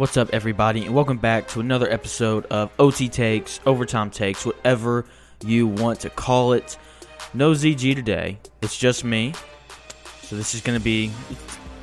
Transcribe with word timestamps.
What's 0.00 0.16
up, 0.16 0.30
everybody, 0.32 0.86
and 0.86 0.94
welcome 0.94 1.18
back 1.18 1.46
to 1.48 1.60
another 1.60 1.86
episode 1.92 2.46
of 2.46 2.70
OT 2.78 3.10
Takes, 3.10 3.60
Overtime 3.66 4.10
Takes, 4.10 4.46
whatever 4.46 5.04
you 5.44 5.66
want 5.66 6.00
to 6.00 6.08
call 6.08 6.54
it. 6.54 6.78
No 7.34 7.50
ZG 7.50 7.96
today. 7.96 8.38
It's 8.62 8.78
just 8.78 9.04
me. 9.04 9.34
So 10.22 10.36
this 10.36 10.54
is 10.54 10.62
going 10.62 10.78
to 10.78 10.82
be 10.82 11.10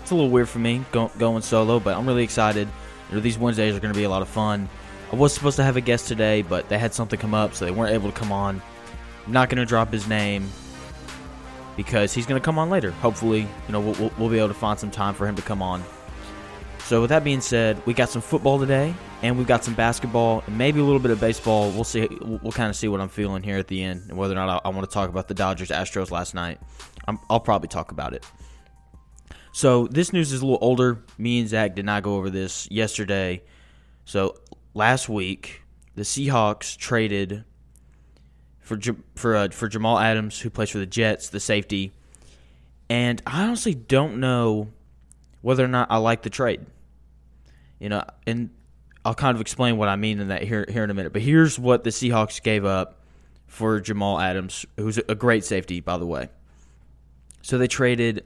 it's 0.02 0.10
a 0.10 0.16
little 0.16 0.32
weird 0.32 0.50
for 0.50 0.58
me 0.58 0.84
going 0.92 1.44
solo, 1.44 1.80
but 1.80 1.96
I'm 1.96 2.08
really 2.08 2.24
excited. 2.24 2.68
You 3.10 3.18
know, 3.18 3.22
these 3.22 3.38
Wednesdays 3.38 3.76
are 3.76 3.80
going 3.80 3.94
to 3.94 3.98
be 3.98 4.06
a 4.06 4.10
lot 4.10 4.24
of 4.24 4.30
fun. 4.30 4.68
I 5.14 5.16
was 5.16 5.32
supposed 5.32 5.58
to 5.58 5.64
have 5.64 5.78
a 5.78 5.82
guest 5.82 6.08
today, 6.08 6.42
but 6.42 6.70
they 6.70 6.80
had 6.80 6.96
something 6.96 7.20
come 7.20 7.36
up, 7.36 7.54
so 7.54 7.66
they 7.66 7.72
weren't 7.72 7.94
able 7.94 8.12
to 8.12 8.18
come 8.18 8.32
on. 8.32 8.64
I'm 9.28 9.32
not 9.32 9.50
going 9.50 9.60
to 9.60 9.66
drop 9.66 9.94
his 9.94 10.08
name 10.08 10.50
because 11.76 12.16
he's 12.16 12.26
going 12.26 12.42
to 12.42 12.44
come 12.44 12.58
on 12.58 12.72
later. 12.72 12.90
Hopefully, 12.90 13.42
you 13.42 13.72
know, 13.72 13.80
we'll, 13.80 14.12
we'll 14.18 14.30
be 14.30 14.40
able 14.40 14.48
to 14.48 14.56
find 14.56 14.80
some 14.80 14.90
time 14.90 15.14
for 15.14 15.28
him 15.28 15.36
to 15.36 15.44
come 15.44 15.62
on. 15.62 15.84
So 16.86 17.02
with 17.02 17.10
that 17.10 17.24
being 17.24 17.42
said, 17.42 17.86
we 17.86 17.94
got 17.94 18.10
some 18.10 18.22
football 18.22 18.60
today, 18.60 18.94
and 19.22 19.38
we've 19.38 19.48
got 19.48 19.64
some 19.64 19.74
basketball, 19.74 20.44
and 20.48 20.58
maybe 20.58 20.80
a 20.80 20.84
little 20.84 21.00
bit 21.00 21.12
of 21.12 21.20
baseball. 21.20 21.70
We'll 21.72 21.84
see. 21.84 22.08
We'll, 22.22 22.52
kind 22.52 22.70
of 22.70 22.76
see 22.76 22.88
what 22.88 23.02
I'm 23.02 23.10
feeling 23.10 23.44
here 23.44 23.58
at 23.58 23.68
the 23.68 23.84
end, 23.84 24.04
and 24.10 24.18
whether 24.18 24.34
or 24.34 24.36
not 24.36 24.64
I, 24.66 24.70
I 24.70 24.72
want 24.72 24.90
to 24.90 24.94
talk 24.94 25.10
about 25.10 25.28
the 25.28 25.34
Dodgers 25.34 25.70
Astros 25.70 26.12
last 26.12 26.34
night. 26.34 26.60
i 27.08 27.18
will 27.30 27.40
probably 27.40 27.68
talk 27.68 27.92
about 27.92 28.14
it. 28.14 28.26
So 29.52 29.88
this 29.88 30.14
news 30.14 30.32
is 30.32 30.42
a 30.42 30.46
little 30.46 30.60
older. 30.62 31.04
Me 31.18 31.40
and 31.40 31.50
Zach 31.50 31.76
did 31.76 31.84
not 31.84 32.04
go 32.04 32.16
over 32.16 32.30
this 32.30 32.70
yesterday. 32.72 33.42
So 34.06 34.38
last 34.74 35.10
week, 35.10 35.64
the 35.96 36.04
Seahawks 36.04 36.78
traded 36.78 37.44
for 38.62 38.80
for 39.16 39.36
uh, 39.36 39.50
for 39.50 39.68
Jamal 39.68 39.98
Adams, 39.98 40.40
who 40.40 40.50
plays 40.50 40.70
for 40.70 40.78
the 40.78 40.86
Jets, 40.86 41.30
the 41.30 41.40
safety. 41.40 41.92
And 42.90 43.22
I 43.26 43.44
honestly 43.44 43.74
don't 43.74 44.20
know 44.20 44.70
whether 45.42 45.66
or 45.66 45.70
not 45.70 45.90
I 45.90 45.98
like 45.98 46.22
the 46.22 46.30
trade. 46.30 46.66
You 47.80 47.90
know, 47.90 48.04
and 48.26 48.50
I'll 49.06 49.16
kind 49.16 49.36
of 49.36 49.42
explain 49.42 49.78
what 49.78 49.90
I 49.90 49.96
mean 49.96 50.20
in 50.20 50.30
that 50.30 50.44
here 50.44 50.66
here 50.68 50.84
in 50.84 50.90
a 50.90 50.94
minute. 50.94 51.14
But 51.14 51.22
here's 51.22 51.58
what 51.58 51.84
the 51.84 51.92
Seahawks 51.92 52.42
gave 52.42 52.66
up 52.66 53.02
for 53.46 53.80
Jamal 53.80 54.20
Adams, 54.20 54.66
who's 54.78 54.98
a 54.98 55.16
great 55.16 55.46
safety, 55.46 55.80
by 55.80 55.98
the 55.98 56.06
way. 56.06 56.30
So 57.42 57.58
they 57.58 57.68
traded 57.68 58.26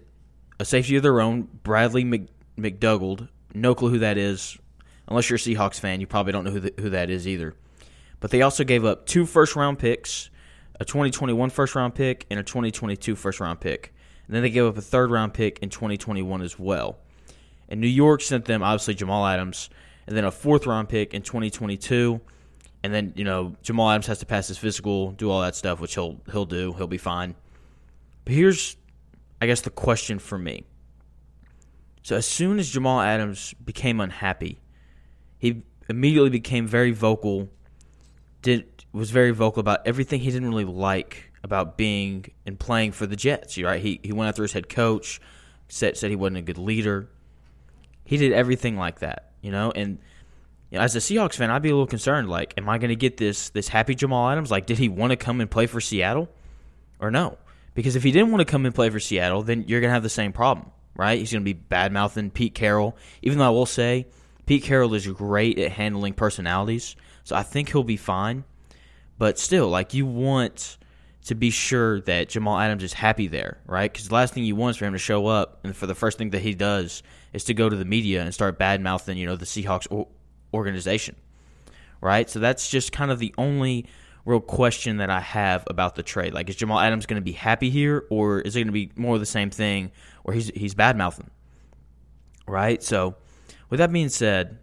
a 0.59 0.65
safety 0.65 0.95
of 0.95 1.03
their 1.03 1.21
own, 1.21 1.47
Bradley 1.63 2.03
Mc, 2.03 2.27
McDougald. 2.57 3.27
No 3.53 3.75
clue 3.75 3.89
who 3.89 3.99
that 3.99 4.17
is. 4.17 4.57
Unless 5.07 5.29
you're 5.29 5.37
a 5.37 5.39
Seahawks 5.39 5.79
fan, 5.79 5.99
you 5.99 6.07
probably 6.07 6.31
don't 6.31 6.43
know 6.45 6.51
who, 6.51 6.59
the, 6.61 6.73
who 6.79 6.89
that 6.91 7.09
is 7.09 7.27
either. 7.27 7.53
But 8.19 8.31
they 8.31 8.41
also 8.41 8.63
gave 8.63 8.85
up 8.85 9.05
two 9.05 9.25
first 9.25 9.55
round 9.55 9.77
picks, 9.77 10.29
a 10.79 10.85
2021 10.85 11.49
first 11.49 11.75
round 11.75 11.95
pick, 11.95 12.25
and 12.31 12.39
a 12.39 12.43
2022 12.43 13.15
first 13.15 13.39
round 13.39 13.59
pick. 13.59 13.93
And 14.27 14.35
then 14.35 14.43
they 14.43 14.49
gave 14.49 14.65
up 14.65 14.77
a 14.77 14.81
third 14.81 15.11
round 15.11 15.33
pick 15.33 15.59
in 15.59 15.69
2021 15.69 16.41
as 16.41 16.57
well. 16.57 16.99
And 17.71 17.79
New 17.79 17.87
York 17.87 18.21
sent 18.21 18.45
them 18.45 18.61
obviously 18.61 18.93
Jamal 18.93 19.25
Adams, 19.25 19.69
and 20.05 20.15
then 20.15 20.25
a 20.25 20.31
fourth 20.31 20.67
round 20.67 20.89
pick 20.89 21.13
in 21.13 21.21
2022. 21.21 22.19
And 22.83 22.93
then 22.93 23.13
you 23.15 23.23
know 23.23 23.55
Jamal 23.63 23.89
Adams 23.89 24.07
has 24.07 24.19
to 24.19 24.25
pass 24.25 24.49
his 24.49 24.57
physical, 24.57 25.11
do 25.11 25.31
all 25.31 25.41
that 25.41 25.55
stuff, 25.55 25.79
which 25.79 25.95
he'll 25.95 26.19
he'll 26.31 26.45
do. 26.45 26.73
He'll 26.73 26.85
be 26.85 26.97
fine. 26.97 27.33
But 28.25 28.33
here's, 28.33 28.75
I 29.41 29.47
guess, 29.47 29.61
the 29.61 29.69
question 29.69 30.19
for 30.19 30.37
me. 30.37 30.65
So 32.03 32.17
as 32.17 32.25
soon 32.25 32.59
as 32.59 32.69
Jamal 32.69 32.99
Adams 32.99 33.53
became 33.63 34.01
unhappy, 34.01 34.59
he 35.39 35.63
immediately 35.87 36.29
became 36.29 36.67
very 36.67 36.91
vocal. 36.91 37.49
Did 38.41 38.65
was 38.91 39.11
very 39.11 39.31
vocal 39.31 39.61
about 39.61 39.79
everything 39.85 40.19
he 40.19 40.29
didn't 40.29 40.49
really 40.49 40.65
like 40.65 41.31
about 41.41 41.77
being 41.77 42.25
and 42.45 42.59
playing 42.59 42.91
for 42.91 43.05
the 43.07 43.15
Jets. 43.15 43.57
Right? 43.57 43.81
He 43.81 44.01
he 44.03 44.11
went 44.11 44.27
after 44.27 44.41
his 44.41 44.51
head 44.51 44.67
coach, 44.67 45.21
said 45.69 45.95
said 45.95 46.09
he 46.09 46.17
wasn't 46.17 46.37
a 46.37 46.41
good 46.41 46.57
leader. 46.57 47.07
He 48.03 48.17
did 48.17 48.33
everything 48.33 48.77
like 48.77 48.99
that, 48.99 49.31
you 49.41 49.51
know. 49.51 49.71
And 49.71 49.99
you 50.69 50.77
know, 50.77 50.83
as 50.83 50.95
a 50.95 50.99
Seahawks 50.99 51.35
fan, 51.35 51.51
I'd 51.51 51.61
be 51.61 51.69
a 51.69 51.73
little 51.73 51.87
concerned. 51.87 52.29
Like, 52.29 52.53
am 52.57 52.69
I 52.69 52.77
going 52.77 52.89
to 52.89 52.95
get 52.95 53.17
this 53.17 53.49
this 53.49 53.67
happy 53.67 53.95
Jamal 53.95 54.29
Adams? 54.29 54.51
Like, 54.51 54.65
did 54.65 54.77
he 54.77 54.89
want 54.89 55.11
to 55.11 55.17
come 55.17 55.41
and 55.41 55.49
play 55.49 55.67
for 55.67 55.81
Seattle, 55.81 56.29
or 56.99 57.11
no? 57.11 57.37
Because 57.73 57.95
if 57.95 58.03
he 58.03 58.11
didn't 58.11 58.31
want 58.31 58.41
to 58.41 58.51
come 58.51 58.65
and 58.65 58.75
play 58.75 58.89
for 58.89 58.99
Seattle, 58.99 59.43
then 59.43 59.65
you're 59.67 59.79
going 59.79 59.89
to 59.89 59.93
have 59.93 60.03
the 60.03 60.09
same 60.09 60.33
problem, 60.33 60.71
right? 60.95 61.19
He's 61.19 61.31
going 61.31 61.41
to 61.41 61.45
be 61.45 61.53
bad 61.53 61.91
mouthing 61.93 62.31
Pete 62.31 62.53
Carroll. 62.55 62.97
Even 63.21 63.37
though 63.37 63.45
I 63.45 63.49
will 63.49 63.65
say, 63.65 64.07
Pete 64.45 64.63
Carroll 64.63 64.93
is 64.93 65.07
great 65.07 65.57
at 65.59 65.71
handling 65.71 66.13
personalities, 66.13 66.95
so 67.23 67.35
I 67.35 67.43
think 67.43 67.71
he'll 67.71 67.83
be 67.83 67.97
fine. 67.97 68.43
But 69.17 69.39
still, 69.39 69.69
like 69.69 69.93
you 69.93 70.05
want 70.05 70.77
to 71.25 71.35
be 71.35 71.51
sure 71.51 72.01
that 72.01 72.29
Jamal 72.29 72.57
Adams 72.57 72.83
is 72.83 72.93
happy 72.93 73.27
there, 73.27 73.59
right? 73.65 73.91
Because 73.91 74.07
the 74.07 74.13
last 74.15 74.33
thing 74.33 74.43
you 74.43 74.55
want 74.55 74.71
is 74.71 74.77
for 74.77 74.85
him 74.85 74.93
to 74.93 74.99
show 74.99 75.27
up, 75.27 75.59
and 75.63 75.75
for 75.75 75.85
the 75.85 75.95
first 75.95 76.17
thing 76.17 76.31
that 76.31 76.41
he 76.41 76.55
does 76.55 77.03
is 77.33 77.43
to 77.45 77.53
go 77.53 77.69
to 77.69 77.75
the 77.75 77.85
media 77.85 78.21
and 78.21 78.33
start 78.33 78.57
bad 78.57 78.81
mouthing, 78.81 79.17
you 79.17 79.27
know, 79.27 79.35
the 79.35 79.45
Seahawks 79.45 80.07
organization, 80.53 81.15
right? 82.01 82.29
So 82.29 82.39
that's 82.39 82.69
just 82.69 82.91
kind 82.91 83.11
of 83.11 83.19
the 83.19 83.33
only 83.37 83.85
real 84.25 84.39
question 84.39 84.97
that 84.97 85.09
I 85.09 85.19
have 85.19 85.63
about 85.67 85.95
the 85.95 86.03
trade. 86.03 86.33
Like, 86.33 86.49
is 86.49 86.55
Jamal 86.55 86.79
Adams 86.79 87.05
going 87.05 87.21
to 87.21 87.25
be 87.25 87.33
happy 87.33 87.69
here, 87.69 88.05
or 88.09 88.41
is 88.41 88.55
it 88.55 88.59
going 88.59 88.67
to 88.67 88.73
be 88.73 88.91
more 88.95 89.15
of 89.15 89.19
the 89.19 89.25
same 89.25 89.51
thing, 89.51 89.91
where 90.23 90.33
he's 90.33 90.49
he's 90.49 90.73
bad 90.73 90.97
mouthing, 90.97 91.29
right? 92.47 92.81
So, 92.81 93.15
with 93.69 93.77
that 93.77 93.91
being 93.91 94.09
said, 94.09 94.57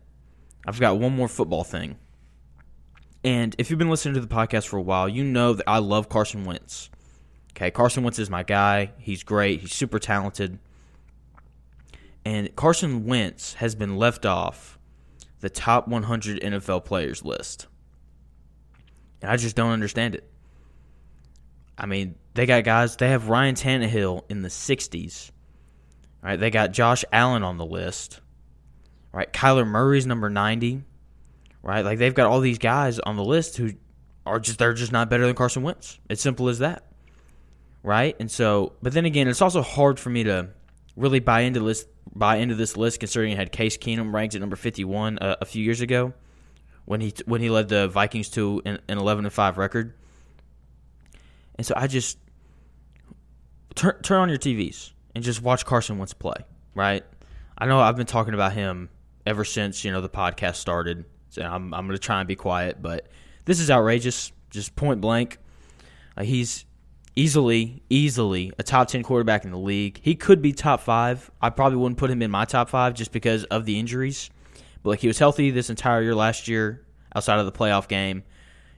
I've 0.67 0.81
got 0.81 0.99
one 0.99 1.15
more 1.15 1.29
football 1.29 1.65
thing 1.65 1.97
and 3.25 3.55
if 3.59 3.71
you've 3.71 3.79
been 3.79 3.91
listening 3.91 4.15
to 4.15 4.21
the 4.21 4.27
podcast 4.27 4.69
for 4.69 4.77
a 4.77 4.83
while, 4.83 5.09
you 5.09 5.25
know 5.25 5.53
that 5.55 5.69
I 5.69 5.79
love 5.79 6.09
Carson 6.09 6.45
Wentz. 6.45 6.91
Okay, 7.53 7.71
Carson 7.71 8.05
Wentz 8.05 8.19
is 8.19 8.31
my 8.31 8.45
guy. 8.45 8.93
He's 8.99 9.25
great. 9.25 9.61
He's 9.61 9.75
super 9.75 9.99
talented. 9.99 10.59
And 12.25 12.55
Carson 12.55 13.07
Wentz 13.07 13.55
has 13.55 13.75
been 13.75 13.97
left 13.97 14.25
off 14.25 14.79
the 15.41 15.51
top 15.51 15.89
100 15.89 16.41
NFL 16.41 16.85
players 16.85 17.25
list. 17.25 17.67
And 19.21 19.31
I 19.31 19.37
just 19.37 19.57
don't 19.57 19.73
understand 19.73 20.15
it. 20.15 20.31
I 21.77 21.87
mean, 21.87 22.17
they 22.35 22.47
got 22.47 22.65
guys, 22.65 22.97
they 22.97 23.09
have 23.09 23.29
Ryan 23.29 23.55
Tannehill 23.55 24.25
in 24.29 24.43
the 24.43 24.49
60s. 24.49 25.31
Right? 26.23 26.37
They 26.39 26.51
got 26.51 26.73
Josh 26.73 27.05
Allen 27.13 27.43
on 27.43 27.57
the 27.57 27.67
list. 27.67 28.21
Right? 29.13 29.33
Kyler 29.33 29.67
Murray's 29.67 30.07
number 30.07 30.29
90 30.29 30.83
right? 31.63 31.85
Like 31.85 31.99
they've 31.99 32.15
got 32.15 32.27
all 32.27 32.41
these 32.41 32.59
guys 32.59 32.99
on 32.99 33.17
the 33.17 33.25
list 33.25 33.57
who 33.57 33.73
are 34.27 34.41
just 34.41 34.59
they're 34.59 34.75
just 34.75 34.93
not 34.93 35.11
better 35.11 35.27
than 35.27 35.35
Carson 35.35 35.63
Wentz. 35.63 35.99
It's 36.09 36.23
simple 36.23 36.49
as 36.49 36.59
that, 36.61 36.85
right? 37.83 38.17
And 38.21 38.31
so, 38.31 38.73
but 38.83 38.93
then 38.93 39.05
again, 39.05 39.29
it's 39.29 39.43
also 39.43 39.63
hard 39.63 39.99
for 39.99 40.11
me 40.11 40.25
to 40.25 40.51
really 40.97 41.21
buy 41.21 41.41
into 41.41 41.61
this 41.61 41.87
buy 42.15 42.37
into 42.37 42.55
this 42.55 42.77
list 42.77 43.01
considering 43.01 43.33
it 43.33 43.37
had 43.37 43.53
Case 43.53 43.77
Keenum 43.77 44.13
ranked 44.13 44.35
at 44.35 44.41
number 44.41 44.57
fifty 44.57 44.85
one 44.85 45.19
uh, 45.19 45.37
a 45.41 45.45
few 45.45 45.63
years 45.63 45.81
ago 45.81 46.13
when 46.85 47.01
he 47.01 47.13
when 47.27 47.41
he 47.41 47.51
led 47.51 47.69
the 47.69 47.89
Vikings 47.89 48.29
to 48.31 48.63
an, 48.65 48.79
an 48.89 48.99
eleven 48.99 49.25
and 49.25 49.33
five 49.33 49.59
record. 49.59 49.95
And 51.57 51.67
so 51.67 51.75
I 51.77 51.87
just 51.87 52.19
turn 53.75 54.01
turn 54.03 54.21
on 54.21 54.29
your 54.29 54.39
TVs 54.39 54.93
and 55.15 55.25
just 55.25 55.43
watch 55.43 55.65
Carson 55.65 55.99
Wentz 55.99 56.15
play, 56.15 56.37
right? 56.75 57.05
I 57.57 57.67
know 57.67 57.81
I've 57.81 57.97
been 57.97 58.07
talking 58.07 58.35
about 58.35 58.53
him 58.53 58.89
ever 59.27 59.45
since 59.45 59.85
you 59.85 59.91
know 59.91 60.01
the 60.01 60.09
podcast 60.09 60.57
started 60.57 61.05
so 61.31 61.43
I'm, 61.43 61.75
I'm 61.75 61.87
going 61.87 61.97
to 61.97 62.03
try 62.03 62.21
and 62.21 62.29
be 62.29 62.37
quiet, 62.37 62.81
but 62.81 63.09
this 63.45 63.61
is 63.61 63.71
outrageous, 63.71 64.33
just 64.51 64.77
point 64.77 65.01
blank. 65.01 65.39
Uh, 66.17 66.25
he's 66.25 66.65
easily, 67.17 67.83
easily 67.91 68.53
a 68.59 68.63
top 68.63 68.89
10 68.89 69.03
quarterback 69.03 69.45
in 69.45 69.51
the 69.51 69.59
league. 69.59 70.01
He 70.03 70.15
could 70.15 70.41
be 70.41 70.53
top 70.53 70.81
five. 70.81 71.31
I 71.41 71.51
probably 71.51 71.79
wouldn't 71.79 71.99
put 71.99 72.11
him 72.11 72.23
in 72.23 72.31
my 72.31 72.45
top 72.45 72.69
five 72.69 72.95
just 72.95 73.13
because 73.13 73.45
of 73.45 73.65
the 73.65 73.79
injuries. 73.79 74.31
But 74.83 74.91
like 74.91 75.01
he 75.01 75.09
was 75.09 75.19
healthy 75.19 75.51
this 75.51 75.71
entire 75.71 76.03
year 76.03 76.15
last 76.15 76.49
year 76.49 76.87
outside 77.15 77.39
of 77.39 77.47
the 77.47 77.53
playoff 77.53 77.89
game. 77.89 78.23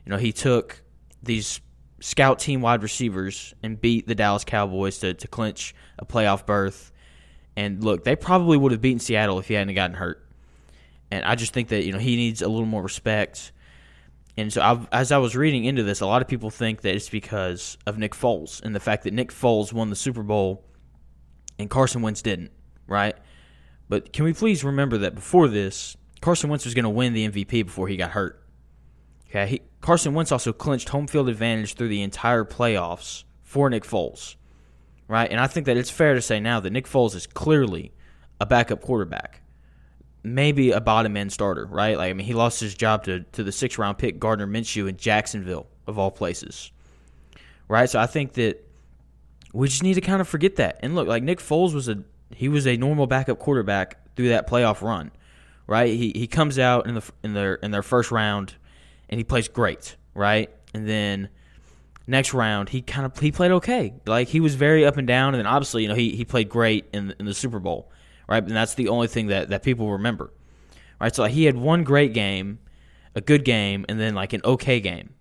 You 0.06 0.10
know, 0.10 0.18
he 0.18 0.32
took 0.32 0.82
these 1.22 1.60
scout 2.00 2.38
team 2.38 2.62
wide 2.62 2.82
receivers 2.82 3.54
and 3.62 3.78
beat 3.78 4.06
the 4.06 4.14
Dallas 4.14 4.44
Cowboys 4.44 4.98
to, 4.98 5.12
to 5.12 5.28
clinch 5.28 5.74
a 5.98 6.06
playoff 6.06 6.46
berth. 6.46 6.92
And 7.56 7.84
look, 7.84 8.04
they 8.04 8.16
probably 8.16 8.56
would 8.56 8.72
have 8.72 8.80
beaten 8.80 9.00
Seattle 9.00 9.38
if 9.38 9.48
he 9.48 9.54
hadn't 9.54 9.74
gotten 9.74 9.96
hurt 9.96 10.26
and 11.10 11.24
I 11.24 11.34
just 11.34 11.52
think 11.52 11.68
that 11.68 11.84
you 11.84 11.92
know 11.92 11.98
he 11.98 12.16
needs 12.16 12.42
a 12.42 12.48
little 12.48 12.66
more 12.66 12.82
respect. 12.82 13.52
And 14.36 14.52
so, 14.52 14.62
I've, 14.62 14.88
as 14.92 15.12
I 15.12 15.18
was 15.18 15.36
reading 15.36 15.64
into 15.64 15.82
this, 15.82 16.00
a 16.00 16.06
lot 16.06 16.22
of 16.22 16.28
people 16.28 16.50
think 16.50 16.82
that 16.82 16.94
it's 16.94 17.10
because 17.10 17.76
of 17.86 17.98
Nick 17.98 18.14
Foles 18.14 18.62
and 18.62 18.74
the 18.74 18.80
fact 18.80 19.04
that 19.04 19.12
Nick 19.12 19.32
Foles 19.32 19.72
won 19.72 19.90
the 19.90 19.96
Super 19.96 20.22
Bowl 20.22 20.64
and 21.58 21.68
Carson 21.68 22.00
Wentz 22.00 22.22
didn't, 22.22 22.52
right? 22.86 23.16
But 23.88 24.12
can 24.12 24.24
we 24.24 24.32
please 24.32 24.62
remember 24.62 24.98
that 24.98 25.14
before 25.14 25.48
this, 25.48 25.96
Carson 26.20 26.48
Wentz 26.48 26.64
was 26.64 26.74
going 26.74 26.84
to 26.84 26.90
win 26.90 27.12
the 27.12 27.28
MVP 27.28 27.66
before 27.66 27.88
he 27.88 27.96
got 27.96 28.10
hurt. 28.12 28.42
Okay, 29.28 29.46
he, 29.46 29.62
Carson 29.80 30.14
Wentz 30.14 30.32
also 30.32 30.52
clinched 30.52 30.90
home 30.90 31.06
field 31.06 31.28
advantage 31.28 31.74
through 31.74 31.88
the 31.88 32.02
entire 32.02 32.44
playoffs 32.44 33.24
for 33.42 33.70
Nick 33.70 33.84
Foles, 33.84 34.36
right? 35.08 35.30
And 35.30 35.40
I 35.40 35.46
think 35.46 35.66
that 35.66 35.76
it's 35.76 35.90
fair 35.90 36.14
to 36.14 36.22
say 36.22 36.40
now 36.40 36.60
that 36.60 36.70
Nick 36.70 36.86
Foles 36.86 37.14
is 37.14 37.26
clearly 37.26 37.92
a 38.40 38.46
backup 38.46 38.80
quarterback 38.80 39.39
maybe 40.22 40.70
a 40.70 40.80
bottom 40.80 41.16
end 41.16 41.32
starter, 41.32 41.66
right? 41.66 41.96
Like 41.96 42.10
I 42.10 42.12
mean, 42.12 42.26
he 42.26 42.34
lost 42.34 42.60
his 42.60 42.74
job 42.74 43.04
to 43.04 43.20
to 43.32 43.44
the 43.44 43.52
six 43.52 43.78
round 43.78 43.98
pick 43.98 44.18
Gardner 44.18 44.46
Minshew 44.46 44.88
in 44.88 44.96
Jacksonville 44.96 45.66
of 45.86 45.98
all 45.98 46.10
places, 46.10 46.70
right? 47.68 47.88
So 47.88 47.98
I 47.98 48.06
think 48.06 48.34
that 48.34 48.66
we 49.52 49.68
just 49.68 49.82
need 49.82 49.94
to 49.94 50.00
kind 50.00 50.20
of 50.20 50.28
forget 50.28 50.56
that. 50.56 50.78
And 50.82 50.94
look, 50.94 51.08
like 51.08 51.22
Nick 51.22 51.38
Foles 51.38 51.74
was 51.74 51.88
a 51.88 52.02
he 52.34 52.48
was 52.48 52.66
a 52.66 52.76
normal 52.76 53.06
backup 53.06 53.38
quarterback 53.38 54.14
through 54.16 54.28
that 54.28 54.48
playoff 54.48 54.82
run, 54.82 55.10
right? 55.66 55.88
He 55.88 56.12
he 56.14 56.26
comes 56.26 56.58
out 56.58 56.86
in 56.86 56.94
the 56.94 57.12
in 57.22 57.34
their 57.34 57.54
in 57.54 57.70
their 57.70 57.82
first 57.82 58.10
round, 58.10 58.54
and 59.08 59.18
he 59.18 59.24
plays 59.24 59.48
great, 59.48 59.96
right? 60.14 60.50
And 60.74 60.88
then 60.88 61.28
next 62.06 62.34
round 62.34 62.68
he 62.68 62.82
kind 62.82 63.06
of 63.06 63.18
he 63.18 63.32
played 63.32 63.50
okay. 63.52 63.94
Like 64.06 64.28
he 64.28 64.40
was 64.40 64.54
very 64.54 64.84
up 64.84 64.96
and 64.96 65.06
down, 65.06 65.34
and 65.34 65.40
then 65.40 65.46
obviously 65.46 65.82
you 65.82 65.88
know 65.88 65.94
he 65.94 66.14
he 66.14 66.24
played 66.24 66.48
great 66.48 66.86
in 66.92 67.14
in 67.18 67.26
the 67.26 67.34
Super 67.34 67.58
Bowl, 67.58 67.90
right? 68.30 68.42
And 68.42 68.56
that's 68.56 68.74
the 68.74 68.88
only 68.88 69.08
thing 69.08 69.26
that 69.26 69.50
that 69.50 69.62
people 69.62 69.90
remember, 69.90 70.32
right? 71.00 71.14
So 71.14 71.22
like, 71.22 71.32
he 71.32 71.44
had 71.44 71.56
one 71.56 71.84
great 71.84 72.14
game, 72.14 72.60
a 73.14 73.20
good 73.20 73.44
game, 73.44 73.84
and 73.88 74.00
then 74.00 74.14
like 74.14 74.32
an 74.32 74.40
okay 74.44 74.80
game, 74.80 75.12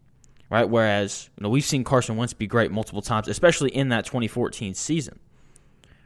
right? 0.49 0.69
Whereas 0.69 1.29
you 1.35 1.43
know 1.43 1.49
we've 1.49 1.65
seen 1.65 1.83
Carson 1.83 2.15
Wentz 2.15 2.33
be 2.33 2.47
great 2.47 2.71
multiple 2.71 3.01
times, 3.01 3.27
especially 3.27 3.71
in 3.71 3.89
that 3.89 4.05
2014 4.05 4.75
season, 4.75 5.19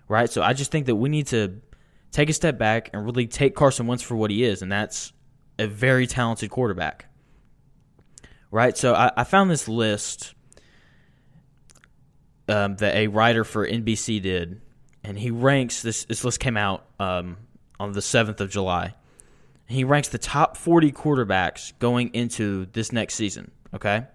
right? 0.08 0.30
So 0.30 0.42
I 0.42 0.54
just 0.54 0.72
think 0.72 0.88
that 0.88 0.96
we 0.96 1.10
need 1.10 1.28
to 1.28 1.62
take 2.12 2.30
a 2.30 2.34
step 2.34 2.58
back 2.58 2.90
and 2.94 3.06
really 3.06 3.28
take 3.28 3.54
Carson 3.54 3.86
Wentz 3.86 4.02
for 4.02 4.16
what 4.16 4.32
he 4.32 4.44
is, 4.44 4.62
and 4.62 4.72
that's 4.72 5.12
a 5.60 5.68
very 5.68 6.08
talented 6.08 6.50
quarterback. 6.50 7.08
Right? 8.50 8.78
So 8.78 8.94
I, 8.94 9.12
I 9.18 9.24
found 9.24 9.50
this 9.50 9.68
list 9.68 10.36
um, 12.48 12.76
that 12.76 12.96
a 12.96 13.08
writer 13.08 13.44
for 13.44 13.68
NBC 13.68 14.22
did, 14.22 14.62
and 15.04 15.18
he 15.18 15.32
ranks 15.32 15.82
this. 15.82 16.06
This 16.06 16.24
list 16.24 16.40
came 16.40 16.58
out 16.58 16.86
um, 17.00 17.38
on 17.80 17.92
the 17.94 18.02
seventh 18.02 18.42
of 18.42 18.50
July. 18.50 18.94
He 19.68 19.84
ranks 19.84 20.10
the 20.10 20.18
top 20.18 20.58
forty 20.58 20.92
quarterbacks 20.92 21.74
going 21.80 22.10
into 22.14 22.68
this 22.74 22.92
next 22.92 23.16
season. 23.16 23.52
Okay, 23.74 24.06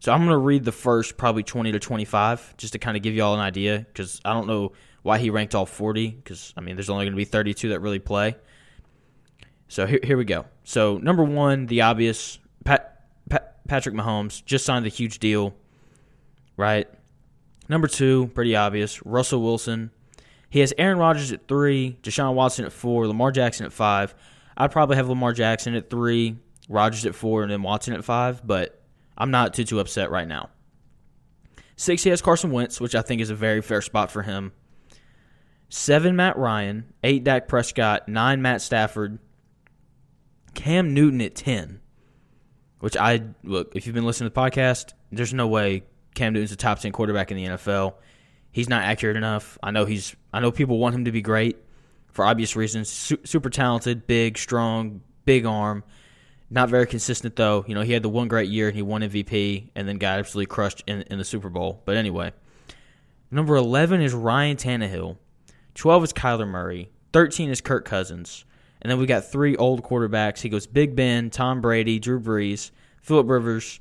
so 0.00 0.12
I'm 0.12 0.20
going 0.20 0.30
to 0.30 0.38
read 0.38 0.64
the 0.64 0.72
first 0.72 1.16
probably 1.16 1.42
twenty 1.42 1.72
to 1.72 1.78
twenty 1.78 2.04
five 2.04 2.56
just 2.56 2.72
to 2.72 2.78
kind 2.78 2.96
of 2.96 3.02
give 3.02 3.14
you 3.14 3.22
all 3.22 3.34
an 3.34 3.40
idea 3.40 3.78
because 3.78 4.20
I 4.24 4.32
don't 4.32 4.46
know 4.46 4.72
why 5.06 5.18
he 5.18 5.30
ranked 5.30 5.54
all 5.54 5.66
40 5.66 6.08
because 6.10 6.52
I 6.56 6.60
mean 6.60 6.74
there's 6.74 6.90
only 6.90 7.04
going 7.04 7.12
to 7.12 7.16
be 7.16 7.24
32 7.24 7.68
that 7.68 7.78
really 7.78 8.00
play. 8.00 8.34
So 9.68 9.86
here, 9.86 10.00
here 10.02 10.16
we 10.16 10.24
go. 10.24 10.46
So 10.64 10.98
number 10.98 11.22
one, 11.22 11.66
the 11.66 11.82
obvious, 11.82 12.40
Pat, 12.64 13.04
Pat, 13.28 13.64
Patrick 13.68 13.94
Mahomes 13.94 14.44
just 14.44 14.64
signed 14.64 14.84
a 14.84 14.88
huge 14.88 15.20
deal, 15.20 15.54
right? 16.56 16.88
Number 17.68 17.86
two, 17.86 18.32
pretty 18.34 18.56
obvious, 18.56 19.04
Russell 19.06 19.42
Wilson. 19.42 19.92
He 20.56 20.60
has 20.60 20.72
Aaron 20.78 20.96
Rodgers 20.96 21.32
at 21.32 21.46
three, 21.48 21.98
Deshaun 22.02 22.32
Watson 22.32 22.64
at 22.64 22.72
four, 22.72 23.06
Lamar 23.06 23.30
Jackson 23.30 23.66
at 23.66 23.74
five. 23.74 24.14
I'd 24.56 24.72
probably 24.72 24.96
have 24.96 25.06
Lamar 25.06 25.34
Jackson 25.34 25.74
at 25.74 25.90
three, 25.90 26.38
Rodgers 26.66 27.04
at 27.04 27.14
four, 27.14 27.42
and 27.42 27.52
then 27.52 27.62
Watson 27.62 27.92
at 27.92 28.02
five, 28.06 28.40
but 28.42 28.82
I'm 29.18 29.30
not 29.30 29.52
too 29.52 29.64
too 29.64 29.80
upset 29.80 30.10
right 30.10 30.26
now. 30.26 30.48
Six, 31.76 32.04
he 32.04 32.08
has 32.08 32.22
Carson 32.22 32.52
Wentz, 32.52 32.80
which 32.80 32.94
I 32.94 33.02
think 33.02 33.20
is 33.20 33.28
a 33.28 33.34
very 33.34 33.60
fair 33.60 33.82
spot 33.82 34.10
for 34.10 34.22
him 34.22 34.52
seven 35.68 36.16
Matt 36.16 36.38
Ryan, 36.38 36.90
eight 37.04 37.22
Dak 37.22 37.48
Prescott, 37.48 38.08
nine 38.08 38.40
Matt 38.40 38.62
Stafford, 38.62 39.18
Cam 40.54 40.94
Newton 40.94 41.20
at 41.20 41.34
ten. 41.34 41.80
Which 42.80 42.96
I 42.96 43.24
look, 43.44 43.76
if 43.76 43.84
you've 43.84 43.94
been 43.94 44.06
listening 44.06 44.30
to 44.30 44.34
the 44.34 44.40
podcast, 44.40 44.94
there's 45.12 45.34
no 45.34 45.48
way 45.48 45.82
Cam 46.14 46.32
Newton's 46.32 46.52
a 46.52 46.56
top 46.56 46.78
ten 46.78 46.92
quarterback 46.92 47.30
in 47.30 47.36
the 47.36 47.44
NFL. 47.44 47.96
He's 48.56 48.70
not 48.70 48.84
accurate 48.84 49.18
enough. 49.18 49.58
I 49.62 49.70
know 49.70 49.84
he's. 49.84 50.16
I 50.32 50.40
know 50.40 50.50
people 50.50 50.78
want 50.78 50.94
him 50.94 51.04
to 51.04 51.12
be 51.12 51.20
great 51.20 51.58
for 52.08 52.24
obvious 52.24 52.56
reasons. 52.56 52.88
Su- 52.88 53.18
super 53.22 53.50
talented, 53.50 54.06
big, 54.06 54.38
strong, 54.38 55.02
big 55.26 55.44
arm. 55.44 55.84
Not 56.48 56.70
very 56.70 56.86
consistent 56.86 57.36
though. 57.36 57.66
You 57.68 57.74
know, 57.74 57.82
he 57.82 57.92
had 57.92 58.02
the 58.02 58.08
one 58.08 58.28
great 58.28 58.48
year 58.48 58.68
and 58.68 58.74
he 58.74 58.80
won 58.80 59.02
MVP, 59.02 59.72
and 59.74 59.86
then 59.86 59.98
got 59.98 60.18
absolutely 60.20 60.46
crushed 60.46 60.82
in, 60.86 61.02
in 61.02 61.18
the 61.18 61.24
Super 61.24 61.50
Bowl. 61.50 61.82
But 61.84 61.98
anyway, 61.98 62.32
number 63.30 63.56
eleven 63.56 64.00
is 64.00 64.14
Ryan 64.14 64.56
Tannehill. 64.56 65.18
12 65.74 66.04
is 66.04 66.12
Kyler 66.14 66.48
Murray. 66.48 66.88
13 67.12 67.50
is 67.50 67.60
Kirk 67.60 67.84
Cousins. 67.84 68.46
And 68.80 68.90
then 68.90 68.98
we 68.98 69.04
got 69.04 69.30
three 69.30 69.54
old 69.54 69.82
quarterbacks. 69.82 70.40
He 70.40 70.48
goes 70.48 70.66
Big 70.66 70.96
Ben, 70.96 71.28
Tom 71.28 71.60
Brady, 71.60 71.98
Drew 71.98 72.18
Brees, 72.18 72.70
Philip 73.02 73.28
Rivers, 73.28 73.80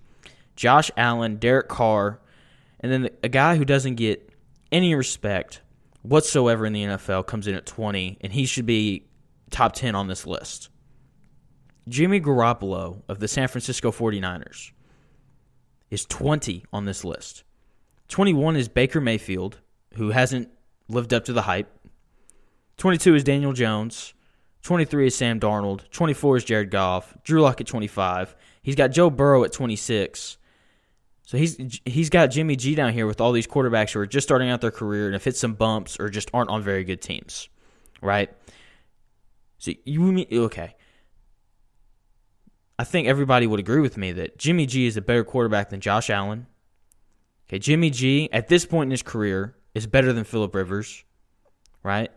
Josh 0.58 0.92
Allen, 0.98 1.38
Derek 1.38 1.70
Carr, 1.70 2.20
and 2.82 2.92
then 2.92 3.10
a 3.24 3.30
guy 3.30 3.56
who 3.56 3.64
doesn't 3.64 3.96
get 3.96 4.35
any 4.72 4.96
respect 4.96 5.62
whatsoever 6.02 6.66
in 6.66 6.74
the 6.74 6.84
NFL 6.84 7.26
comes 7.26 7.48
in 7.48 7.56
at 7.56 7.66
20, 7.66 8.18
and 8.22 8.34
he 8.34 8.46
should 8.46 8.66
be 8.66 9.08
top 9.50 9.74
10 9.74 9.96
on 9.96 10.08
this 10.08 10.26
list. 10.26 10.70
Jimmy 11.88 12.20
Garoppolo 12.20 13.04
of 13.08 13.20
the 13.20 13.28
San 13.28 13.48
Francisco 13.48 13.92
49ers 13.92 14.72
is 15.92 16.06
20 16.06 16.66
on 16.74 16.86
this 16.86 17.04
list. 17.04 17.44
21 18.08 18.56
is 18.56 18.68
Baker 18.68 19.02
Mayfield, 19.02 19.60
who 19.96 20.10
hasn't 20.10 20.50
lived 20.88 21.14
up 21.14 21.26
to 21.26 21.34
the 21.34 21.44
hype. 21.44 21.72
22 22.78 23.16
is 23.16 23.24
Daniel 23.24 23.54
Jones. 23.54 24.14
23 24.64 25.08
is 25.08 25.16
Sam 25.16 25.40
Darnold. 25.40 25.90
24 25.92 26.38
is 26.38 26.44
Jared 26.44 26.72
Goff. 26.72 27.16
Drew 27.24 27.42
Lock 27.42 27.62
at 27.62 27.68
25. 27.68 28.36
He's 28.62 28.76
got 28.76 28.90
Joe 28.90 29.10
Burrow 29.10 29.44
at 29.44 29.54
26. 29.54 30.38
So 31.26 31.38
he's 31.38 31.58
he's 31.86 32.10
got 32.10 32.28
Jimmy 32.28 32.56
G 32.56 32.76
down 32.76 32.94
here 32.94 33.08
with 33.08 33.20
all 33.20 33.32
these 33.32 33.48
quarterbacks 33.48 33.92
who 33.92 34.00
are 34.00 34.06
just 34.06 34.28
starting 34.28 34.50
out 34.50 34.62
their 34.62 34.72
career 34.72 35.06
and 35.06 35.14
have 35.14 35.24
hit 35.24 35.36
some 35.36 35.56
bumps 35.56 36.00
or 36.00 36.10
just 36.10 36.30
aren't 36.34 36.52
on 36.52 36.62
very 36.62 36.84
good 36.84 37.02
teams, 37.02 37.50
right? 38.02 38.32
So 39.58 39.72
you 39.86 40.02
mean 40.02 40.28
okay? 40.32 40.76
I 42.78 42.84
think 42.84 43.08
everybody 43.08 43.48
would 43.48 43.60
agree 43.60 43.80
with 43.80 43.98
me 43.98 44.12
that 44.12 44.38
Jimmy 44.38 44.68
G 44.68 44.86
is 44.86 44.98
a 44.98 45.02
better 45.02 45.24
quarterback 45.24 45.70
than 45.70 45.82
Josh 45.82 46.10
Allen. 46.10 46.46
Okay, 47.48 47.58
Jimmy 47.58 47.90
G 47.90 48.30
at 48.32 48.48
this 48.48 48.66
point 48.66 48.88
in 48.88 48.92
his 48.92 49.04
career 49.04 49.56
is 49.74 49.88
better 49.88 50.14
than 50.14 50.26
Philip 50.26 50.54
Rivers, 50.54 51.04
right? 51.84 52.12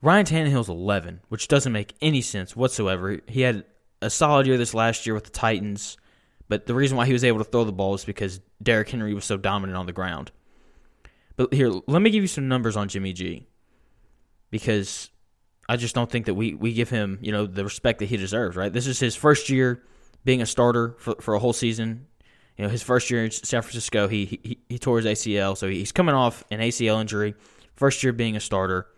Ryan 0.00 0.26
Tannehill's 0.26 0.68
11, 0.68 1.20
which 1.28 1.48
doesn't 1.48 1.72
make 1.72 1.94
any 2.00 2.20
sense 2.20 2.56
whatsoever. 2.56 3.20
He 3.26 3.42
had 3.42 3.64
a 4.00 4.10
solid 4.10 4.46
year 4.46 4.56
this 4.56 4.74
last 4.74 5.06
year 5.06 5.14
with 5.14 5.24
the 5.24 5.30
Titans, 5.30 5.96
but 6.48 6.66
the 6.66 6.74
reason 6.74 6.96
why 6.96 7.06
he 7.06 7.12
was 7.12 7.24
able 7.24 7.38
to 7.38 7.44
throw 7.44 7.64
the 7.64 7.72
ball 7.72 7.94
is 7.94 8.04
because 8.04 8.40
Derrick 8.62 8.88
Henry 8.88 9.14
was 9.14 9.24
so 9.24 9.36
dominant 9.36 9.76
on 9.76 9.86
the 9.86 9.92
ground. 9.92 10.30
But 11.36 11.52
here, 11.52 11.70
let 11.86 12.02
me 12.02 12.10
give 12.10 12.22
you 12.22 12.28
some 12.28 12.48
numbers 12.48 12.76
on 12.76 12.88
Jimmy 12.88 13.12
G, 13.12 13.46
because 14.50 15.10
I 15.68 15.76
just 15.76 15.94
don't 15.94 16.10
think 16.10 16.26
that 16.26 16.34
we, 16.34 16.54
we 16.54 16.72
give 16.72 16.90
him 16.90 17.18
you 17.22 17.32
know 17.32 17.46
the 17.46 17.64
respect 17.64 18.00
that 18.00 18.06
he 18.06 18.16
deserves. 18.16 18.56
Right, 18.56 18.72
this 18.72 18.86
is 18.86 18.98
his 18.98 19.14
first 19.14 19.48
year 19.48 19.82
being 20.24 20.42
a 20.42 20.46
starter 20.46 20.96
for, 20.98 21.14
for 21.20 21.34
a 21.34 21.38
whole 21.38 21.52
season. 21.52 22.06
You 22.56 22.64
know, 22.64 22.70
his 22.70 22.82
first 22.82 23.08
year 23.08 23.24
in 23.24 23.30
San 23.30 23.62
Francisco, 23.62 24.08
he 24.08 24.40
he, 24.42 24.58
he 24.68 24.78
tore 24.78 25.00
his 25.00 25.06
ACL, 25.06 25.56
so 25.56 25.68
he's 25.68 25.92
coming 25.92 26.14
off 26.14 26.42
an 26.50 26.60
ACL 26.60 27.00
injury. 27.00 27.34
First 27.76 28.02
year 28.02 28.12
being 28.12 28.34
a 28.34 28.40
starter 28.40 28.88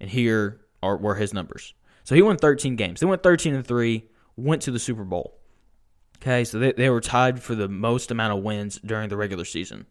and 0.00 0.10
here 0.10 0.60
are 0.82 0.96
were 0.96 1.14
his 1.14 1.32
numbers. 1.32 1.74
So 2.04 2.14
he 2.14 2.22
won 2.22 2.36
13 2.36 2.76
games. 2.76 3.00
They 3.00 3.06
went 3.06 3.22
13 3.22 3.54
and 3.54 3.66
three, 3.66 4.08
went 4.36 4.62
to 4.62 4.70
the 4.70 4.78
Super 4.78 5.04
Bowl. 5.04 5.38
Okay, 6.26 6.42
so 6.42 6.58
they, 6.58 6.72
they 6.72 6.90
were 6.90 7.00
tied 7.00 7.40
for 7.40 7.54
the 7.54 7.68
most 7.68 8.10
amount 8.10 8.36
of 8.36 8.42
wins 8.42 8.80
during 8.84 9.08
the 9.08 9.16
regular 9.16 9.44
season. 9.44 9.86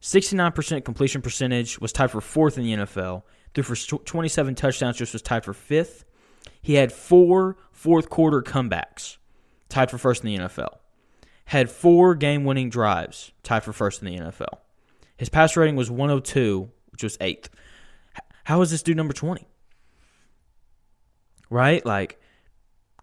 69% 0.00 0.86
completion 0.86 1.20
percentage 1.20 1.78
was 1.78 1.92
tied 1.92 2.10
for 2.10 2.22
fourth 2.22 2.56
in 2.56 2.64
the 2.64 2.72
NFL. 2.72 3.24
Threw 3.52 3.62
for 3.62 3.76
27 3.76 4.54
touchdowns, 4.54 4.96
just 4.96 5.12
was 5.12 5.20
tied 5.20 5.44
for 5.44 5.52
fifth. 5.52 6.06
He 6.62 6.74
had 6.74 6.90
four 6.90 7.58
fourth 7.72 8.08
quarter 8.08 8.40
comebacks, 8.40 9.18
tied 9.68 9.90
for 9.90 9.98
first 9.98 10.24
in 10.24 10.34
the 10.34 10.38
NFL. 10.38 10.78
Had 11.44 11.70
four 11.70 12.14
game 12.14 12.44
winning 12.44 12.70
drives, 12.70 13.32
tied 13.42 13.62
for 13.62 13.74
first 13.74 14.02
in 14.02 14.06
the 14.06 14.18
NFL. 14.18 14.60
His 15.18 15.28
pass 15.28 15.58
rating 15.58 15.76
was 15.76 15.90
102, 15.90 16.70
which 16.90 17.02
was 17.02 17.18
eighth. 17.20 17.50
How 18.44 18.62
is 18.62 18.70
this 18.70 18.82
dude 18.82 18.96
number 18.96 19.12
20? 19.12 19.46
Right? 21.50 21.84
Like 21.84 22.19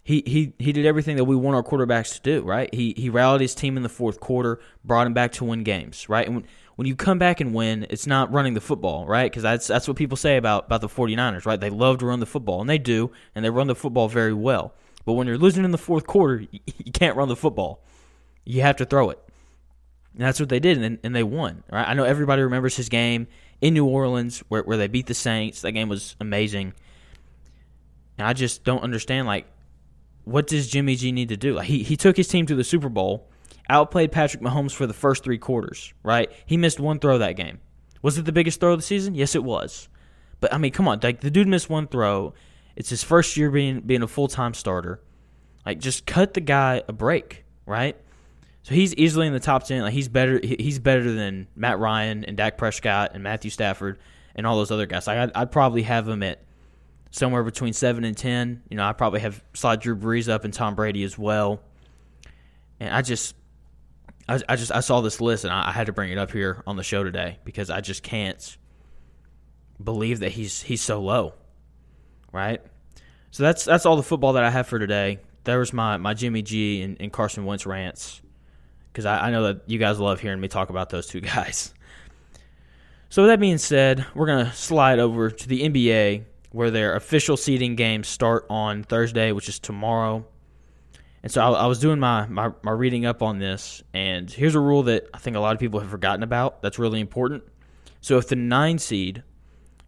he 0.07 0.23
he 0.25 0.53
he 0.57 0.71
did 0.71 0.85
everything 0.85 1.17
that 1.17 1.25
we 1.25 1.35
want 1.35 1.57
our 1.57 1.63
quarterbacks 1.63 2.13
to 2.13 2.21
do, 2.21 2.41
right? 2.41 2.73
He 2.73 2.93
he 2.95 3.09
rallied 3.09 3.41
his 3.41 3.53
team 3.53 3.75
in 3.75 3.83
the 3.83 3.89
fourth 3.89 4.21
quarter, 4.21 4.61
brought 4.85 5.05
him 5.05 5.13
back 5.13 5.33
to 5.33 5.43
win 5.43 5.65
games, 5.65 6.07
right? 6.07 6.25
And 6.25 6.35
when, 6.37 6.45
when 6.77 6.87
you 6.87 6.95
come 6.95 7.19
back 7.19 7.41
and 7.41 7.53
win, 7.53 7.85
it's 7.89 8.07
not 8.07 8.31
running 8.31 8.53
the 8.53 8.61
football, 8.61 9.05
right? 9.05 9.29
Because 9.29 9.43
that's 9.43 9.67
that's 9.67 9.85
what 9.85 9.97
people 9.97 10.15
say 10.15 10.37
about 10.37 10.67
about 10.67 10.79
the 10.79 10.87
49ers, 10.87 11.45
right? 11.45 11.59
They 11.59 11.69
love 11.69 11.97
to 11.97 12.05
run 12.05 12.21
the 12.21 12.25
football, 12.25 12.61
and 12.61 12.69
they 12.69 12.77
do, 12.77 13.11
and 13.35 13.43
they 13.43 13.49
run 13.49 13.67
the 13.67 13.75
football 13.75 14.07
very 14.07 14.33
well. 14.33 14.73
But 15.03 15.13
when 15.13 15.27
you're 15.27 15.37
losing 15.37 15.65
in 15.65 15.71
the 15.71 15.77
fourth 15.77 16.07
quarter, 16.07 16.39
you, 16.51 16.59
you 16.85 16.93
can't 16.93 17.17
run 17.17 17.27
the 17.27 17.35
football. 17.35 17.83
You 18.45 18.61
have 18.61 18.77
to 18.77 18.85
throw 18.85 19.09
it. 19.09 19.19
And 20.13 20.21
that's 20.21 20.39
what 20.39 20.47
they 20.47 20.61
did, 20.61 20.81
and, 20.81 20.99
and 21.03 21.13
they 21.13 21.23
won. 21.23 21.63
Right? 21.69 21.85
I 21.85 21.93
know 21.95 22.05
everybody 22.05 22.43
remembers 22.43 22.77
his 22.77 22.87
game 22.87 23.27
in 23.59 23.73
New 23.73 23.85
Orleans 23.85 24.41
where, 24.47 24.63
where 24.63 24.77
they 24.77 24.87
beat 24.87 25.07
the 25.07 25.13
Saints. 25.13 25.63
That 25.63 25.73
game 25.73 25.89
was 25.89 26.15
amazing. 26.21 26.75
And 28.17 28.25
I 28.25 28.31
just 28.31 28.63
don't 28.63 28.83
understand, 28.83 29.27
like, 29.27 29.47
what 30.27 30.47
does 30.47 30.67
Jimmy 30.67 30.95
G 30.95 31.11
need 31.11 31.29
to 31.29 31.37
do? 31.37 31.53
Like, 31.53 31.67
he, 31.67 31.83
he 31.83 31.95
took 31.95 32.17
his 32.17 32.27
team 32.27 32.45
to 32.47 32.55
the 32.55 32.63
Super 32.63 32.89
Bowl, 32.89 33.29
outplayed 33.69 34.11
Patrick 34.11 34.43
Mahomes 34.43 34.73
for 34.73 34.85
the 34.85 34.93
first 34.93 35.23
three 35.23 35.37
quarters, 35.37 35.93
right? 36.03 36.31
He 36.45 36.57
missed 36.57 36.79
one 36.79 36.99
throw 36.99 37.17
that 37.17 37.37
game. 37.37 37.59
Was 38.01 38.17
it 38.17 38.25
the 38.25 38.31
biggest 38.31 38.59
throw 38.59 38.73
of 38.73 38.79
the 38.79 38.83
season? 38.83 39.15
Yes, 39.15 39.35
it 39.35 39.43
was. 39.43 39.89
But, 40.39 40.53
I 40.53 40.57
mean, 40.57 40.71
come 40.71 40.87
on. 40.87 40.99
Like, 41.01 41.21
the 41.21 41.31
dude 41.31 41.47
missed 41.47 41.69
one 41.69 41.87
throw. 41.87 42.33
It's 42.75 42.89
his 42.89 43.03
first 43.03 43.37
year 43.37 43.49
being, 43.49 43.81
being 43.81 44.03
a 44.03 44.07
full 44.07 44.27
time 44.27 44.53
starter. 44.53 45.01
Like, 45.65 45.79
just 45.79 46.05
cut 46.05 46.33
the 46.33 46.41
guy 46.41 46.83
a 46.87 46.93
break, 46.93 47.45
right? 47.65 47.97
So 48.67 48.75
he's 48.75 48.93
easily 48.95 49.27
in 49.27 49.33
the 49.33 49.39
top 49.39 49.63
ten. 49.63 49.81
Like 49.81 49.93
he's 49.93 50.09
better. 50.09 50.41
He's 50.43 50.77
better 50.77 51.09
than 51.13 51.47
Matt 51.55 51.79
Ryan 51.79 52.25
and 52.25 52.35
Dak 52.35 52.57
Prescott 52.57 53.11
and 53.13 53.23
Matthew 53.23 53.49
Stafford 53.49 53.97
and 54.35 54.45
all 54.45 54.57
those 54.57 54.71
other 54.71 54.85
guys. 54.85 55.07
Like 55.07 55.17
I'd, 55.19 55.31
I'd 55.33 55.51
probably 55.53 55.83
have 55.83 56.05
him 56.05 56.21
at 56.21 56.41
somewhere 57.11 57.43
between 57.43 57.73
seven 57.73 58.03
and 58.03 58.17
ten. 58.17 58.63
You 58.69 58.77
know, 58.77 58.85
I 58.85 58.93
probably 58.93 59.21
have 59.21 59.43
slide 59.53 59.81
Drew 59.81 59.95
Brees 59.95 60.29
up 60.29 60.43
and 60.43 60.53
Tom 60.53 60.75
Brady 60.75 61.03
as 61.03 61.17
well. 61.17 61.61
And 62.79 62.93
I 62.93 63.01
just, 63.01 63.35
I, 64.29 64.39
I 64.47 64.55
just, 64.55 64.71
I 64.71 64.81
saw 64.81 65.01
this 65.01 65.19
list 65.19 65.43
and 65.43 65.53
I, 65.53 65.69
I 65.69 65.71
had 65.71 65.87
to 65.87 65.93
bring 65.93 66.11
it 66.11 66.17
up 66.17 66.31
here 66.31 66.63
on 66.67 66.75
the 66.75 66.83
show 66.83 67.03
today 67.03 67.39
because 67.43 67.69
I 67.69 67.81
just 67.81 68.03
can't 68.03 68.57
believe 69.83 70.19
that 70.19 70.31
he's 70.31 70.61
he's 70.61 70.81
so 70.81 71.01
low, 71.01 71.33
right? 72.31 72.61
So 73.31 73.43
that's 73.43 73.65
that's 73.65 73.85
all 73.85 73.95
the 73.95 74.03
football 74.03 74.33
that 74.33 74.43
I 74.43 74.49
have 74.49 74.67
for 74.67 74.79
today. 74.79 75.19
There 75.43 75.59
was 75.59 75.73
my 75.73 75.97
my 75.97 76.13
Jimmy 76.13 76.41
G 76.41 76.81
and, 76.81 76.97
and 76.99 77.11
Carson 77.11 77.45
Wentz 77.45 77.65
rants 77.65 78.21
because 78.91 79.05
I, 79.05 79.27
I 79.27 79.31
know 79.31 79.43
that 79.43 79.61
you 79.67 79.77
guys 79.79 79.99
love 79.99 80.19
hearing 80.19 80.39
me 80.39 80.47
talk 80.47 80.69
about 80.69 80.89
those 80.89 81.07
two 81.07 81.21
guys. 81.21 81.73
So 83.09 83.21
with 83.23 83.31
that 83.31 83.39
being 83.39 83.57
said, 83.57 84.05
we're 84.15 84.27
gonna 84.27 84.51
slide 84.53 84.99
over 84.99 85.29
to 85.29 85.47
the 85.47 85.61
NBA 85.69 86.23
where 86.51 86.71
their 86.71 86.95
official 86.95 87.37
seeding 87.37 87.75
games 87.75 88.07
start 88.07 88.45
on 88.49 88.83
Thursday, 88.83 89.31
which 89.31 89.49
is 89.49 89.59
tomorrow. 89.59 90.25
And 91.23 91.31
so 91.31 91.41
I, 91.41 91.63
I 91.63 91.65
was 91.65 91.79
doing 91.79 91.99
my, 91.99 92.25
my, 92.27 92.51
my 92.61 92.71
reading 92.71 93.05
up 93.05 93.21
on 93.21 93.39
this, 93.39 93.83
and 93.93 94.29
here's 94.29 94.55
a 94.55 94.59
rule 94.59 94.83
that 94.83 95.09
I 95.13 95.17
think 95.17 95.35
a 95.35 95.39
lot 95.39 95.53
of 95.53 95.59
people 95.59 95.79
have 95.79 95.89
forgotten 95.89 96.23
about 96.23 96.61
that's 96.61 96.79
really 96.79 96.99
important. 96.99 97.43
So 98.01 98.17
if 98.17 98.27
the 98.27 98.35
nine 98.35 98.77
seed 98.79 99.23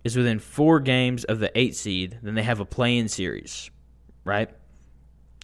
is 0.03 0.17
within 0.17 0.39
four 0.39 0.79
games 0.79 1.23
of 1.23 1.39
the 1.39 1.51
eight 1.57 1.75
seed, 1.75 2.19
then 2.21 2.35
they 2.35 2.43
have 2.43 2.59
a 2.59 2.65
play 2.65 2.97
in 2.97 3.07
series, 3.07 3.69
right? 4.25 4.49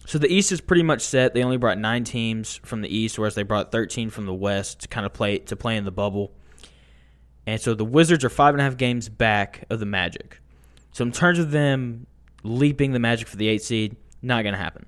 So 0.06 0.18
the 0.18 0.32
East 0.32 0.52
is 0.52 0.60
pretty 0.60 0.84
much 0.84 1.02
set. 1.02 1.34
They 1.34 1.42
only 1.42 1.56
brought 1.56 1.78
nine 1.78 2.04
teams 2.04 2.60
from 2.64 2.80
the 2.80 2.88
East, 2.88 3.18
whereas 3.18 3.34
they 3.34 3.42
brought 3.42 3.72
13 3.72 4.10
from 4.10 4.24
the 4.26 4.34
West 4.34 4.80
to 4.80 4.88
kind 4.88 5.04
of 5.04 5.12
play 5.12 5.38
to 5.38 5.56
play 5.56 5.76
in 5.76 5.84
the 5.84 5.90
bubble. 5.90 6.32
And 7.46 7.60
so 7.60 7.74
the 7.74 7.84
Wizards 7.84 8.24
are 8.24 8.28
five 8.28 8.54
and 8.54 8.60
a 8.60 8.64
half 8.64 8.76
games 8.76 9.08
back 9.08 9.64
of 9.68 9.80
the 9.80 9.86
Magic. 9.86 10.40
So 10.96 11.04
in 11.04 11.12
terms 11.12 11.38
of 11.38 11.50
them 11.50 12.06
leaping 12.42 12.92
the 12.92 12.98
Magic 12.98 13.28
for 13.28 13.36
the 13.36 13.48
eight 13.48 13.62
seed, 13.62 13.96
not 14.22 14.44
going 14.44 14.54
to 14.54 14.58
happen. 14.58 14.86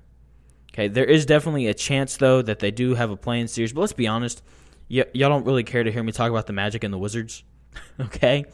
Okay, 0.73 0.87
there 0.87 1.05
is 1.05 1.23
definitely 1.23 1.67
a 1.67 1.73
chance 1.75 2.17
though 2.17 2.41
that 2.41 2.57
they 2.57 2.71
do 2.71 2.95
have 2.95 3.11
a 3.11 3.15
play-in 3.15 3.47
series, 3.47 3.73
but 3.73 3.81
let's 3.81 3.93
be 3.93 4.07
honest, 4.07 4.41
y- 4.89 5.05
y'all 5.13 5.29
don't 5.29 5.45
really 5.45 5.63
care 5.63 5.83
to 5.83 5.91
hear 5.91 6.01
me 6.01 6.11
talk 6.11 6.31
about 6.31 6.47
the 6.47 6.53
Magic 6.53 6.83
and 6.83 6.91
the 6.91 6.97
Wizards. 6.97 7.43
okay, 7.99 8.45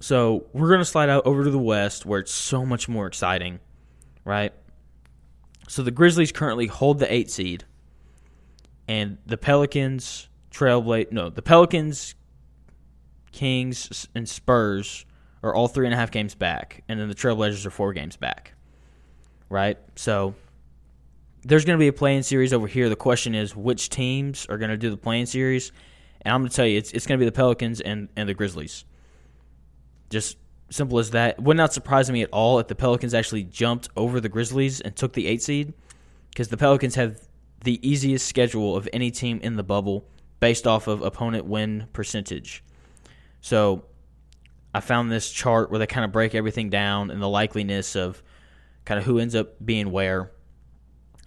so 0.00 0.46
we're 0.54 0.70
gonna 0.70 0.86
slide 0.86 1.10
out 1.10 1.26
over 1.26 1.44
to 1.44 1.50
the 1.50 1.58
West 1.58 2.06
where 2.06 2.20
it's 2.20 2.32
so 2.32 2.64
much 2.64 2.88
more 2.88 3.06
exciting, 3.06 3.60
right? 4.24 4.54
So 5.68 5.82
the 5.82 5.90
Grizzlies 5.90 6.32
currently 6.32 6.66
hold 6.66 6.98
the 6.98 7.12
eight 7.12 7.30
seed, 7.30 7.64
and 8.88 9.18
the 9.26 9.36
Pelicans, 9.36 10.30
Trailblazers, 10.50 11.12
no, 11.12 11.28
the 11.28 11.42
Pelicans, 11.42 12.14
Kings, 13.32 14.08
and 14.14 14.26
Spurs 14.26 15.04
are 15.46 15.54
all 15.54 15.68
three 15.68 15.86
and 15.86 15.94
a 15.94 15.96
half 15.96 16.10
games 16.10 16.34
back, 16.34 16.82
and 16.88 16.98
then 16.98 17.08
the 17.08 17.14
Trailblazers 17.14 17.64
are 17.64 17.70
four 17.70 17.92
games 17.92 18.16
back, 18.16 18.52
right? 19.48 19.78
So 19.94 20.34
there's 21.44 21.64
going 21.64 21.78
to 21.78 21.82
be 21.82 21.88
a 21.88 21.92
play-in 21.92 22.22
series 22.22 22.52
over 22.52 22.66
here. 22.66 22.88
The 22.88 22.96
question 22.96 23.34
is 23.34 23.54
which 23.54 23.88
teams 23.88 24.46
are 24.46 24.58
going 24.58 24.70
to 24.70 24.76
do 24.76 24.90
the 24.90 24.96
play-in 24.96 25.26
series, 25.26 25.72
and 26.22 26.34
I'm 26.34 26.40
going 26.40 26.50
to 26.50 26.56
tell 26.56 26.66
you 26.66 26.76
it's 26.78 26.92
it's 26.92 27.06
going 27.06 27.18
to 27.18 27.22
be 27.22 27.28
the 27.28 27.36
Pelicans 27.36 27.80
and 27.80 28.08
and 28.16 28.28
the 28.28 28.34
Grizzlies. 28.34 28.84
Just 30.10 30.38
simple 30.70 30.98
as 30.98 31.10
that. 31.10 31.40
Would 31.40 31.56
not 31.56 31.72
surprise 31.72 32.10
me 32.10 32.22
at 32.22 32.30
all 32.30 32.58
if 32.58 32.66
the 32.66 32.74
Pelicans 32.74 33.14
actually 33.14 33.44
jumped 33.44 33.88
over 33.96 34.20
the 34.20 34.28
Grizzlies 34.28 34.80
and 34.80 34.96
took 34.96 35.12
the 35.12 35.26
eight 35.28 35.42
seed, 35.42 35.72
because 36.30 36.48
the 36.48 36.56
Pelicans 36.56 36.96
have 36.96 37.20
the 37.62 37.78
easiest 37.88 38.26
schedule 38.26 38.76
of 38.76 38.88
any 38.92 39.10
team 39.10 39.40
in 39.42 39.56
the 39.56 39.62
bubble 39.62 40.04
based 40.40 40.66
off 40.66 40.86
of 40.86 41.02
opponent 41.02 41.46
win 41.46 41.86
percentage. 41.92 42.62
So 43.40 43.84
I 44.76 44.80
found 44.80 45.10
this 45.10 45.30
chart 45.30 45.70
where 45.70 45.78
they 45.78 45.86
kind 45.86 46.04
of 46.04 46.12
break 46.12 46.34
everything 46.34 46.68
down 46.68 47.10
and 47.10 47.22
the 47.22 47.26
likeliness 47.26 47.96
of 47.96 48.22
kind 48.84 48.98
of 48.98 49.06
who 49.06 49.18
ends 49.18 49.34
up 49.34 49.54
being 49.64 49.90
where. 49.90 50.32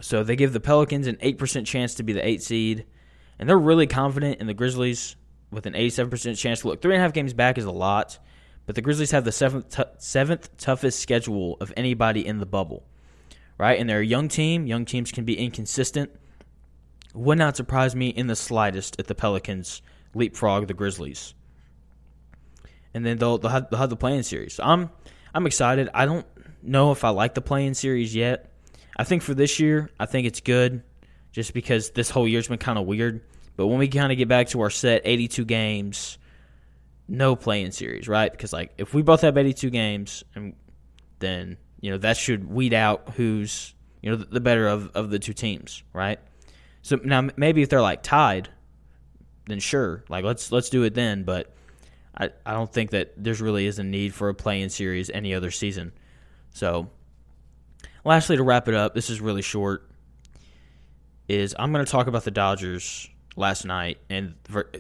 So 0.02 0.24
they 0.24 0.36
give 0.36 0.54
the 0.54 0.60
Pelicans 0.60 1.08
an 1.08 1.16
8% 1.16 1.66
chance 1.66 1.96
to 1.96 2.04
be 2.04 2.14
the 2.14 2.24
8 2.24 2.44
seed, 2.44 2.86
and 3.40 3.50
they're 3.50 3.58
really 3.58 3.88
confident 3.88 4.40
in 4.40 4.46
the 4.46 4.54
Grizzlies 4.54 5.16
with 5.50 5.66
an 5.66 5.74
87% 5.74 6.38
chance. 6.38 6.64
Look, 6.64 6.80
three 6.80 6.94
and 6.94 7.02
a 7.02 7.04
half 7.04 7.12
games 7.12 7.34
back 7.34 7.58
is 7.58 7.66
a 7.66 7.72
lot, 7.72 8.20
but 8.68 8.76
the 8.76 8.84
Grizzlies 8.84 9.10
have 9.10 9.26
the 9.26 9.32
seventh, 9.32 9.76
t- 9.76 9.84
seventh 9.98 10.56
toughest 10.58 11.00
schedule 11.00 11.58
of 11.60 11.74
anybody 11.76 12.24
in 12.24 12.38
the 12.38 12.46
bubble, 12.46 12.86
right? 13.58 13.80
And 13.80 13.90
they're 13.90 14.02
a 14.02 14.06
young 14.06 14.28
team. 14.28 14.68
Young 14.68 14.86
teams 14.86 15.12
can 15.12 15.26
be 15.26 15.40
inconsistent. 15.40 16.12
Would 17.16 17.40
not 17.40 17.58
surprise 17.58 17.96
me 17.96 18.10
in 18.10 18.28
the 18.28 18.36
slightest 18.36 18.98
if 19.00 19.08
the 19.08 19.16
Pelicans 19.16 19.82
leapfrog 20.14 20.68
the 20.68 20.76
Grizzlies. 20.76 21.34
And 22.94 23.06
then 23.06 23.18
they'll, 23.18 23.38
they'll, 23.38 23.52
have, 23.52 23.70
they'll 23.70 23.80
have 23.80 23.90
the 23.90 23.96
play-in 23.96 24.24
series. 24.24 24.56
So 24.56 24.64
I'm, 24.64 24.90
I'm 25.34 25.46
excited. 25.46 25.90
I 25.94 26.06
don't 26.06 26.26
know 26.64 26.92
if 26.92 27.04
I 27.04 27.10
like 27.10 27.36
the 27.36 27.42
play-in 27.42 27.76
series 27.76 28.16
yet. 28.16 28.52
I 28.98 29.04
think 29.04 29.22
for 29.22 29.34
this 29.34 29.60
year, 29.60 29.90
I 30.00 30.06
think 30.06 30.28
it's 30.28 30.42
good 30.42 30.84
just 31.32 31.54
because 31.54 31.92
this 31.92 32.10
whole 32.10 32.28
year's 32.28 32.48
been 32.48 32.58
kind 32.58 32.80
of 32.80 32.86
weird. 32.86 33.22
But 33.56 33.68
when 33.68 33.80
we 33.80 33.88
kind 33.88 34.12
of 34.12 34.18
get 34.18 34.28
back 34.28 34.48
to 34.50 34.62
our 34.62 34.70
set 34.70 35.02
82 35.06 35.46
games, 35.46 36.18
no 37.08 37.36
play-in 37.36 37.72
series, 37.72 38.08
right? 38.08 38.32
Because 38.32 38.54
like 38.54 38.74
if 38.78 38.94
we 38.94 39.02
both 39.02 39.22
have 39.22 39.38
82 39.38 39.70
games, 39.70 40.24
and 40.36 40.56
then 41.20 41.58
you 41.82 41.92
know 41.92 41.98
that 41.98 42.18
should 42.18 42.50
weed 42.50 42.74
out 42.74 43.14
who's 43.16 43.74
you 44.02 44.12
know 44.12 44.18
the 44.18 44.40
better 44.40 44.68
of, 44.68 44.92
of 44.96 45.10
the 45.10 45.20
two 45.20 45.34
teams, 45.34 45.84
right? 45.94 46.20
So 46.82 47.00
now 47.04 47.30
maybe 47.36 47.62
if 47.62 47.70
they're 47.70 47.82
like 47.82 48.04
tied, 48.04 48.50
then 49.48 49.60
sure, 49.60 50.04
like 50.10 50.24
let's 50.24 50.52
let's 50.52 50.70
do 50.70 50.84
it 50.84 50.94
then. 50.94 51.24
But 51.24 51.54
I 52.20 52.30
I 52.46 52.54
don't 52.54 52.72
think 52.72 52.92
that 52.92 53.14
there's 53.18 53.42
really 53.42 53.66
is 53.66 53.80
a 53.80 53.84
need 53.84 54.14
for 54.14 54.30
a 54.30 54.34
play-in 54.34 54.70
series 54.70 55.10
any 55.10 55.34
other 55.34 55.52
season. 55.52 55.94
So 56.52 56.90
lastly, 58.04 58.38
to 58.38 58.44
wrap 58.44 58.68
it 58.68 58.76
up, 58.76 58.94
this 58.94 59.10
is 59.10 59.22
really 59.22 59.42
short. 59.42 59.90
Is 61.28 61.56
I'm 61.58 61.72
going 61.72 61.86
to 61.86 61.92
talk 61.92 62.08
about 62.08 62.24
the 62.24 62.32
Dodgers 62.32 63.10
last 63.36 63.66
night 63.66 64.00
and 64.10 64.36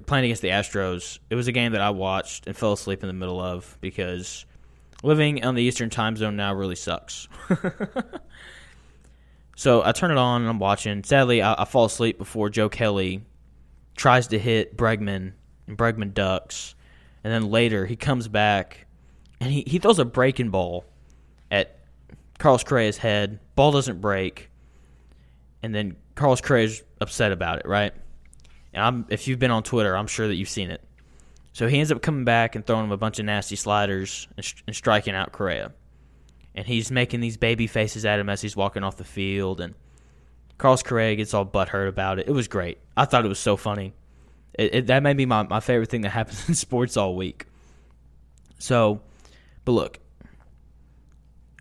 playing 0.05 0.25
against 0.25 0.41
the 0.41 0.49
Astros. 0.49 1.19
It 1.29 1.35
was 1.35 1.47
a 1.47 1.51
game 1.51 1.71
that 1.71 1.81
I 1.81 1.91
watched 1.91 2.47
and 2.47 2.55
fell 2.55 2.73
asleep 2.73 3.03
in 3.03 3.07
the 3.07 3.13
middle 3.13 3.39
of 3.39 3.77
because 3.81 4.45
living 5.03 5.43
on 5.43 5.55
the 5.55 5.63
Eastern 5.63 5.89
time 5.89 6.17
zone 6.17 6.35
now 6.35 6.53
really 6.53 6.75
sucks. 6.75 7.27
so 9.55 9.83
I 9.83 9.91
turn 9.93 10.11
it 10.11 10.17
on 10.17 10.41
and 10.41 10.49
I'm 10.49 10.59
watching. 10.59 11.03
Sadly, 11.03 11.41
I, 11.41 11.61
I, 11.61 11.65
fall 11.65 11.85
asleep 11.85 12.17
before 12.17 12.49
Joe 12.49 12.69
Kelly 12.69 13.23
tries 13.95 14.27
to 14.27 14.39
hit 14.39 14.75
Bregman 14.75 15.33
and 15.67 15.77
Bregman 15.77 16.13
ducks. 16.13 16.75
And 17.23 17.33
then 17.33 17.49
later 17.49 17.85
he 17.85 17.95
comes 17.95 18.27
back 18.27 18.85
and 19.39 19.51
he, 19.51 19.63
he 19.65 19.79
throws 19.79 19.99
a 19.99 20.05
breaking 20.05 20.49
ball 20.49 20.85
at 21.51 21.79
Carlos 22.37 22.63
Correa's 22.63 22.97
head. 22.97 23.39
Ball 23.55 23.71
doesn't 23.71 24.01
break. 24.01 24.49
And 25.61 25.75
then 25.75 25.95
Carlos 26.15 26.41
Correa's 26.41 26.83
upset 27.01 27.31
about 27.31 27.59
it, 27.59 27.65
right? 27.65 27.93
And 28.73 28.83
I'm, 28.83 29.05
if 29.09 29.27
you've 29.27 29.39
been 29.39 29.51
on 29.51 29.63
Twitter, 29.63 29.95
I'm 29.95 30.07
sure 30.07 30.27
that 30.27 30.35
you've 30.35 30.49
seen 30.49 30.71
it. 30.71 30.81
So 31.53 31.67
he 31.67 31.79
ends 31.79 31.91
up 31.91 32.01
coming 32.01 32.23
back 32.23 32.55
and 32.55 32.65
throwing 32.65 32.85
him 32.85 32.91
a 32.91 32.97
bunch 32.97 33.19
of 33.19 33.25
nasty 33.25 33.55
sliders 33.55 34.27
and, 34.37 34.53
and 34.67 34.75
striking 34.75 35.15
out 35.15 35.31
Correa. 35.31 35.73
And 36.55 36.65
he's 36.65 36.91
making 36.91 37.19
these 37.19 37.37
baby 37.37 37.67
faces 37.67 38.05
at 38.05 38.19
him 38.19 38.29
as 38.29 38.41
he's 38.41 38.55
walking 38.55 38.83
off 38.83 38.97
the 38.97 39.03
field. 39.03 39.59
And 39.59 39.75
Carlos 40.57 40.83
Correa 40.83 41.15
gets 41.15 41.33
all 41.33 41.45
butthurt 41.45 41.87
about 41.87 42.19
it. 42.19 42.27
It 42.27 42.31
was 42.31 42.47
great. 42.47 42.77
I 42.95 43.05
thought 43.05 43.25
it 43.25 43.29
was 43.29 43.39
so 43.39 43.57
funny. 43.57 43.93
It, 44.59 44.75
it, 44.75 44.87
that 44.87 45.03
may 45.03 45.13
be 45.13 45.25
my, 45.25 45.43
my 45.43 45.61
favorite 45.61 45.89
thing 45.89 46.01
that 46.01 46.09
happens 46.09 46.45
in 46.49 46.53
sports 46.53 46.97
all 46.97 47.15
week. 47.15 47.45
So, 48.57 48.99
but 49.63 49.71
look, 49.71 49.99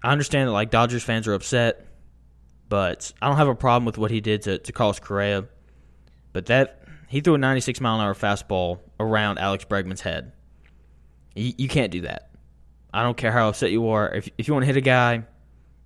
I 0.03 0.11
understand 0.11 0.49
that 0.49 0.53
like 0.53 0.71
Dodgers 0.71 1.05
fans 1.05 1.29
are 1.29 1.35
upset, 1.35 1.87
but 2.69 3.13
I 3.23 3.29
don't 3.29 3.37
have 3.37 3.47
a 3.47 3.55
problem 3.55 3.85
with 3.85 3.99
what 3.99 4.11
he 4.11 4.21
did 4.21 4.43
to, 4.43 4.59
to 4.59 4.73
Carlos 4.73 4.99
Correa. 4.99 5.45
But 6.33 6.47
that 6.47 6.83
he 7.07 7.21
threw 7.21 7.37
a 7.37 7.39
96 7.39 7.81
mile 7.81 8.01
an 8.01 8.01
hour 8.01 8.15
fastball 8.15 8.81
around 8.99 9.39
Alex 9.39 9.65
Bregman's 9.65 10.01
head. 10.01 10.33
You, 11.37 11.53
you 11.57 11.69
can't 11.69 11.93
do 11.93 12.01
that. 12.01 12.31
I 12.93 13.05
don't 13.05 13.17
care 13.17 13.31
how 13.31 13.49
upset 13.49 13.71
you 13.71 13.89
are. 13.91 14.13
If, 14.13 14.29
if 14.39 14.49
you 14.49 14.55
want 14.55 14.65
to 14.65 14.67
hit 14.67 14.77
a 14.77 14.81
guy, 14.81 15.23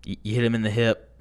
you, 0.06 0.16
you 0.22 0.34
hit 0.34 0.44
him 0.44 0.54
in 0.54 0.62
the 0.62 0.70
hip. 0.70 1.14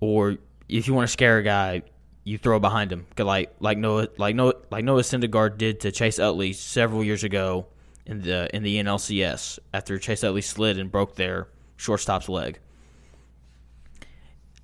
Or 0.00 0.36
if 0.68 0.86
you 0.86 0.92
want 0.92 1.08
to 1.08 1.12
scare 1.12 1.38
a 1.38 1.42
guy, 1.42 1.82
you 2.24 2.38
throw 2.38 2.58
behind 2.58 2.92
him. 2.92 3.06
Like 3.18 3.54
like 3.60 3.78
Noah 3.78 4.08
like 4.18 4.34
Noah 4.34 4.54
like 4.70 4.84
Noah 4.84 5.02
Syndergaard 5.02 5.58
did 5.58 5.80
to 5.80 5.92
Chase 5.92 6.18
Utley 6.18 6.52
several 6.52 7.02
years 7.02 7.24
ago 7.24 7.66
in 8.06 8.22
the 8.22 8.54
in 8.54 8.62
the 8.62 8.76
NLCS 8.82 9.58
after 9.72 9.98
Chase 9.98 10.24
Utley 10.24 10.42
slid 10.42 10.78
and 10.78 10.90
broke 10.90 11.16
their 11.16 11.48
shortstop's 11.76 12.28
leg. 12.28 12.58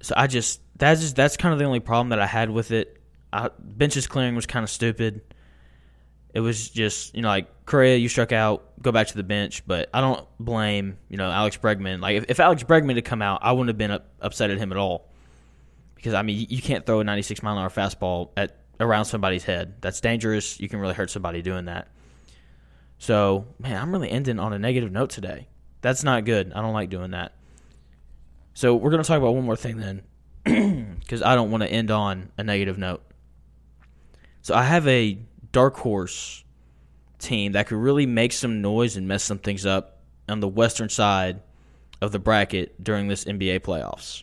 So 0.02 0.14
I 0.16 0.26
just 0.26 0.60
that's 0.76 1.00
just 1.00 1.16
that's 1.16 1.36
kind 1.36 1.52
of 1.52 1.58
the 1.58 1.64
only 1.64 1.80
problem 1.80 2.10
that 2.10 2.20
I 2.20 2.26
had 2.26 2.50
with 2.50 2.70
it. 2.70 3.00
I, 3.32 3.50
benches 3.58 4.06
clearing 4.06 4.34
was 4.34 4.46
kind 4.46 4.62
of 4.62 4.70
stupid. 4.70 5.22
It 6.34 6.40
was 6.40 6.68
just 6.68 7.14
you 7.14 7.22
know 7.22 7.28
like 7.28 7.48
Correa, 7.64 7.96
you 7.96 8.08
struck 8.08 8.32
out, 8.32 8.82
go 8.82 8.92
back 8.92 9.06
to 9.08 9.16
the 9.16 9.22
bench. 9.22 9.66
But 9.66 9.88
I 9.94 10.00
don't 10.00 10.26
blame 10.38 10.98
you 11.08 11.16
know 11.16 11.30
Alex 11.30 11.56
Bregman. 11.56 12.00
Like 12.00 12.16
if, 12.16 12.24
if 12.28 12.40
Alex 12.40 12.62
Bregman 12.62 12.96
had 12.96 13.04
come 13.04 13.22
out, 13.22 13.40
I 13.42 13.52
wouldn't 13.52 13.68
have 13.68 13.78
been 13.78 13.90
up, 13.90 14.08
upset 14.20 14.50
at 14.50 14.58
him 14.58 14.70
at 14.72 14.78
all. 14.78 15.08
Because 15.96 16.14
I 16.14 16.22
mean 16.22 16.46
you 16.48 16.62
can't 16.62 16.86
throw 16.86 17.00
a 17.00 17.04
96 17.04 17.42
mile 17.42 17.56
an 17.56 17.62
hour 17.62 17.70
fastball 17.70 18.30
at 18.36 18.60
around 18.78 19.06
somebody's 19.06 19.44
head. 19.44 19.74
That's 19.80 20.00
dangerous. 20.00 20.60
You 20.60 20.68
can 20.68 20.78
really 20.78 20.94
hurt 20.94 21.10
somebody 21.10 21.42
doing 21.42 21.64
that. 21.64 21.88
So 22.98 23.46
man, 23.58 23.80
I'm 23.80 23.92
really 23.92 24.10
ending 24.10 24.38
on 24.38 24.52
a 24.52 24.58
negative 24.58 24.92
note 24.92 25.10
today. 25.10 25.48
That's 25.80 26.04
not 26.04 26.24
good. 26.24 26.52
I 26.54 26.62
don't 26.62 26.72
like 26.72 26.90
doing 26.90 27.12
that. 27.12 27.32
So 28.54 28.74
we're 28.74 28.90
going 28.90 29.02
to 29.02 29.06
talk 29.06 29.18
about 29.18 29.34
one 29.34 29.44
more 29.44 29.54
thing 29.54 29.76
then, 29.76 30.96
because 31.00 31.20
I 31.22 31.34
don't 31.34 31.50
want 31.50 31.62
to 31.62 31.68
end 31.68 31.90
on 31.90 32.30
a 32.38 32.42
negative 32.42 32.78
note. 32.78 33.02
So 34.40 34.54
I 34.54 34.62
have 34.62 34.88
a 34.88 35.18
dark 35.52 35.76
horse 35.76 36.42
team 37.18 37.52
that 37.52 37.66
could 37.66 37.76
really 37.76 38.06
make 38.06 38.32
some 38.32 38.62
noise 38.62 38.96
and 38.96 39.06
mess 39.06 39.24
some 39.24 39.38
things 39.38 39.66
up 39.66 40.00
on 40.26 40.40
the 40.40 40.48
western 40.48 40.88
side 40.88 41.40
of 42.00 42.12
the 42.12 42.18
bracket 42.18 42.82
during 42.82 43.08
this 43.08 43.24
NBA 43.24 43.60
playoffs. 43.60 44.22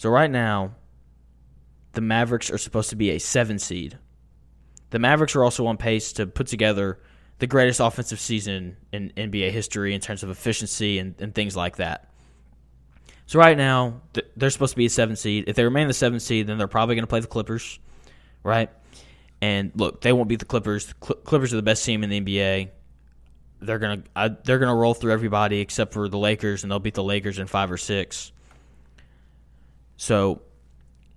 So 0.00 0.08
right 0.08 0.30
now, 0.30 0.76
the 1.92 2.00
Mavericks 2.00 2.50
are 2.50 2.56
supposed 2.56 2.88
to 2.88 2.96
be 2.96 3.10
a 3.10 3.18
seven 3.18 3.58
seed. 3.58 3.98
The 4.88 4.98
Mavericks 4.98 5.36
are 5.36 5.44
also 5.44 5.66
on 5.66 5.76
pace 5.76 6.14
to 6.14 6.26
put 6.26 6.46
together 6.46 7.00
the 7.38 7.46
greatest 7.46 7.80
offensive 7.80 8.18
season 8.18 8.78
in 8.94 9.12
NBA 9.14 9.50
history 9.50 9.94
in 9.94 10.00
terms 10.00 10.22
of 10.22 10.30
efficiency 10.30 10.98
and, 10.98 11.20
and 11.20 11.34
things 11.34 11.54
like 11.54 11.76
that. 11.76 12.08
So 13.26 13.38
right 13.38 13.58
now, 13.58 14.00
they're 14.38 14.48
supposed 14.48 14.70
to 14.70 14.78
be 14.78 14.86
a 14.86 14.88
seven 14.88 15.16
seed. 15.16 15.44
If 15.48 15.56
they 15.56 15.64
remain 15.64 15.86
the 15.86 15.92
seven 15.92 16.18
seed, 16.18 16.46
then 16.46 16.56
they're 16.56 16.66
probably 16.66 16.94
going 16.94 17.02
to 17.02 17.06
play 17.06 17.20
the 17.20 17.26
Clippers, 17.26 17.78
right? 18.42 18.70
And 19.42 19.70
look, 19.74 20.00
they 20.00 20.14
won't 20.14 20.30
beat 20.30 20.38
the 20.38 20.46
Clippers. 20.46 20.94
Clippers 21.00 21.52
are 21.52 21.56
the 21.56 21.62
best 21.62 21.84
team 21.84 22.04
in 22.04 22.08
the 22.08 22.22
NBA. 22.22 22.70
They're 23.60 23.78
gonna 23.78 24.02
they're 24.44 24.58
gonna 24.58 24.74
roll 24.74 24.94
through 24.94 25.12
everybody 25.12 25.60
except 25.60 25.92
for 25.92 26.08
the 26.08 26.16
Lakers, 26.16 26.62
and 26.62 26.72
they'll 26.72 26.78
beat 26.78 26.94
the 26.94 27.04
Lakers 27.04 27.38
in 27.38 27.46
five 27.48 27.70
or 27.70 27.76
six. 27.76 28.32
So, 30.00 30.40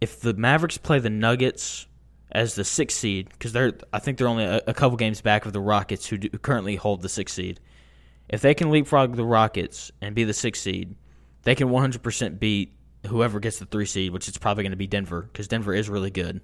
if 0.01 0.19
the 0.19 0.33
Mavericks 0.33 0.77
play 0.77 0.99
the 0.99 1.09
Nuggets 1.09 1.87
as 2.33 2.55
the 2.55 2.65
sixth 2.65 2.97
seed, 2.97 3.29
because 3.29 3.53
they're 3.53 3.71
I 3.93 3.99
think 3.99 4.17
they're 4.17 4.27
only 4.27 4.43
a, 4.43 4.59
a, 4.67 4.73
couple 4.73 4.97
games 4.97 5.21
back 5.21 5.45
of 5.45 5.53
the 5.53 5.61
Rockets, 5.61 6.05
who, 6.05 6.17
do, 6.17 6.27
who 6.29 6.37
currently 6.37 6.75
hold 6.75 7.01
the 7.01 7.07
sixth 7.07 7.35
seed. 7.35 7.61
If 8.27 8.41
they 8.41 8.53
can 8.53 8.71
leapfrog 8.71 9.15
the 9.15 9.23
Rockets 9.23 9.89
and 10.01 10.13
be 10.13 10.25
the 10.25 10.33
sixth 10.33 10.63
seed, 10.63 10.97
they 11.43 11.55
can 11.55 11.69
100% 11.69 12.39
beat 12.39 12.75
whoever 13.07 13.39
gets 13.39 13.57
the 13.57 13.65
three 13.65 13.85
seed, 13.85 14.11
which 14.11 14.27
is 14.27 14.37
probably 14.37 14.63
going 14.63 14.71
to 14.71 14.77
be 14.77 14.87
Denver, 14.87 15.21
because 15.21 15.47
Denver 15.47 15.73
is 15.73 15.87
really 15.87 16.11
good. 16.11 16.41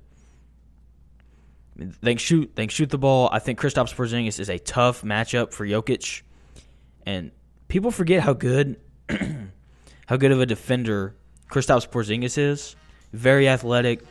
They 1.75 2.11
can 2.11 2.17
shoot. 2.19 2.55
They 2.55 2.63
can 2.63 2.69
shoot 2.69 2.89
the 2.89 2.97
ball. 2.97 3.27
I 3.33 3.39
think 3.39 3.59
Kristaps 3.59 3.93
Porzingis 3.93 4.39
is 4.39 4.49
a 4.49 4.59
tough 4.59 5.01
matchup 5.01 5.51
for 5.51 5.67
Jokic, 5.67 6.21
and 7.05 7.31
people 7.67 7.91
forget 7.91 8.23
how 8.23 8.31
good, 8.31 8.79
how 10.05 10.15
good 10.15 10.31
of 10.31 10.39
a 10.39 10.45
defender 10.45 11.15
Kristaps 11.49 11.87
Porzingis 11.89 12.37
is. 12.37 12.75
Very 13.11 13.49
athletic, 13.49 14.01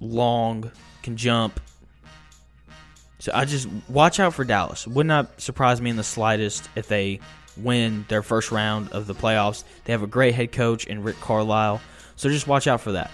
long, 0.00 0.70
can 1.02 1.16
jump. 1.16 1.60
So 3.18 3.32
I 3.34 3.46
just 3.46 3.68
watch 3.88 4.20
out 4.20 4.34
for 4.34 4.44
Dallas. 4.44 4.86
Would 4.86 5.06
not 5.06 5.40
surprise 5.40 5.80
me 5.80 5.90
in 5.90 5.96
the 5.96 6.04
slightest 6.04 6.68
if 6.76 6.86
they 6.86 7.20
win 7.56 8.04
their 8.08 8.22
first 8.22 8.52
round 8.52 8.90
of 8.92 9.06
the 9.06 9.14
playoffs. 9.14 9.64
They 9.84 9.92
have 9.92 10.02
a 10.02 10.06
great 10.06 10.34
head 10.34 10.52
coach 10.52 10.86
in 10.86 11.02
Rick 11.02 11.18
Carlisle. 11.20 11.80
So 12.16 12.28
just 12.28 12.46
watch 12.46 12.66
out 12.66 12.80
for 12.80 12.92
that. 12.92 13.10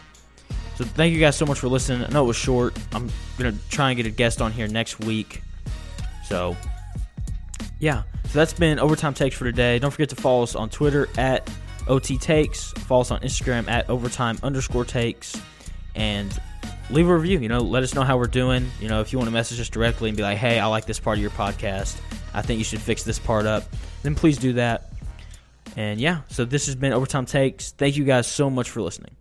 So 0.77 0.85
thank 0.85 1.15
you 1.15 1.21
guys 1.21 1.37
so 1.37 1.47
much 1.47 1.59
for 1.59 1.69
listening. 1.69 2.05
I 2.05 2.09
know 2.09 2.25
it 2.25 2.29
was 2.29 2.37
short. 2.37 2.77
I'm 2.93 3.09
gonna 3.39 3.55
try 3.71 3.91
and 3.91 3.97
get 3.97 4.07
a 4.07 4.11
guest 4.11 4.43
on 4.43 4.53
here 4.53 4.67
next 4.67 5.01
week. 5.01 5.43
So 6.27 6.57
yeah. 7.79 8.03
So 8.27 8.39
that's 8.41 8.53
been 8.53 8.79
overtime 8.79 9.15
takes 9.15 9.37
for 9.37 9.45
today. 9.45 9.79
Don't 9.79 9.91
forget 9.91 10.09
to 10.11 10.17
follow 10.17 10.43
us 10.43 10.55
on 10.57 10.69
Twitter 10.69 11.09
at 11.17 11.49
OT 11.89 12.19
Takes. 12.19 12.73
Follow 12.73 13.03
us 13.03 13.11
on 13.11 13.21
Instagram 13.21 13.69
at 13.69 13.89
overtime 13.91 14.39
underscore 14.43 14.85
takes. 14.85 15.41
And 15.95 16.37
leave 16.91 17.09
a 17.09 17.17
review. 17.17 17.39
You 17.39 17.49
know, 17.49 17.61
let 17.61 17.83
us 17.83 17.95
know 17.95 18.03
how 18.03 18.19
we're 18.19 18.27
doing. 18.27 18.71
You 18.81 18.89
know, 18.89 19.01
if 19.01 19.13
you 19.13 19.19
want 19.19 19.29
to 19.29 19.33
message 19.33 19.61
us 19.61 19.69
directly 19.69 20.09
and 20.09 20.17
be 20.17 20.23
like, 20.23 20.39
hey, 20.39 20.59
I 20.59 20.67
like 20.67 20.87
this 20.87 20.99
part 20.99 21.19
of 21.19 21.23
your 21.23 21.31
podcast. 21.31 21.97
I 22.33 22.43
think 22.43 22.59
you 22.59 22.65
should 22.65 22.81
fix 22.81 23.03
this 23.03 23.19
part 23.19 23.47
up. 23.47 23.65
Then 24.03 24.15
please 24.15 24.39
do 24.39 24.55
that. 24.55 24.91
And 25.77 26.01
yeah, 26.01 26.21
so 26.29 26.45
this 26.45 26.67
has 26.67 26.75
been 26.75 26.93
Overtime 26.93 27.27
Takes. 27.27 27.73
Thank 27.73 27.97
you 27.97 28.05
guys 28.05 28.27
so 28.27 28.51
much 28.51 28.71
for 28.71 28.83
listening. 28.83 29.13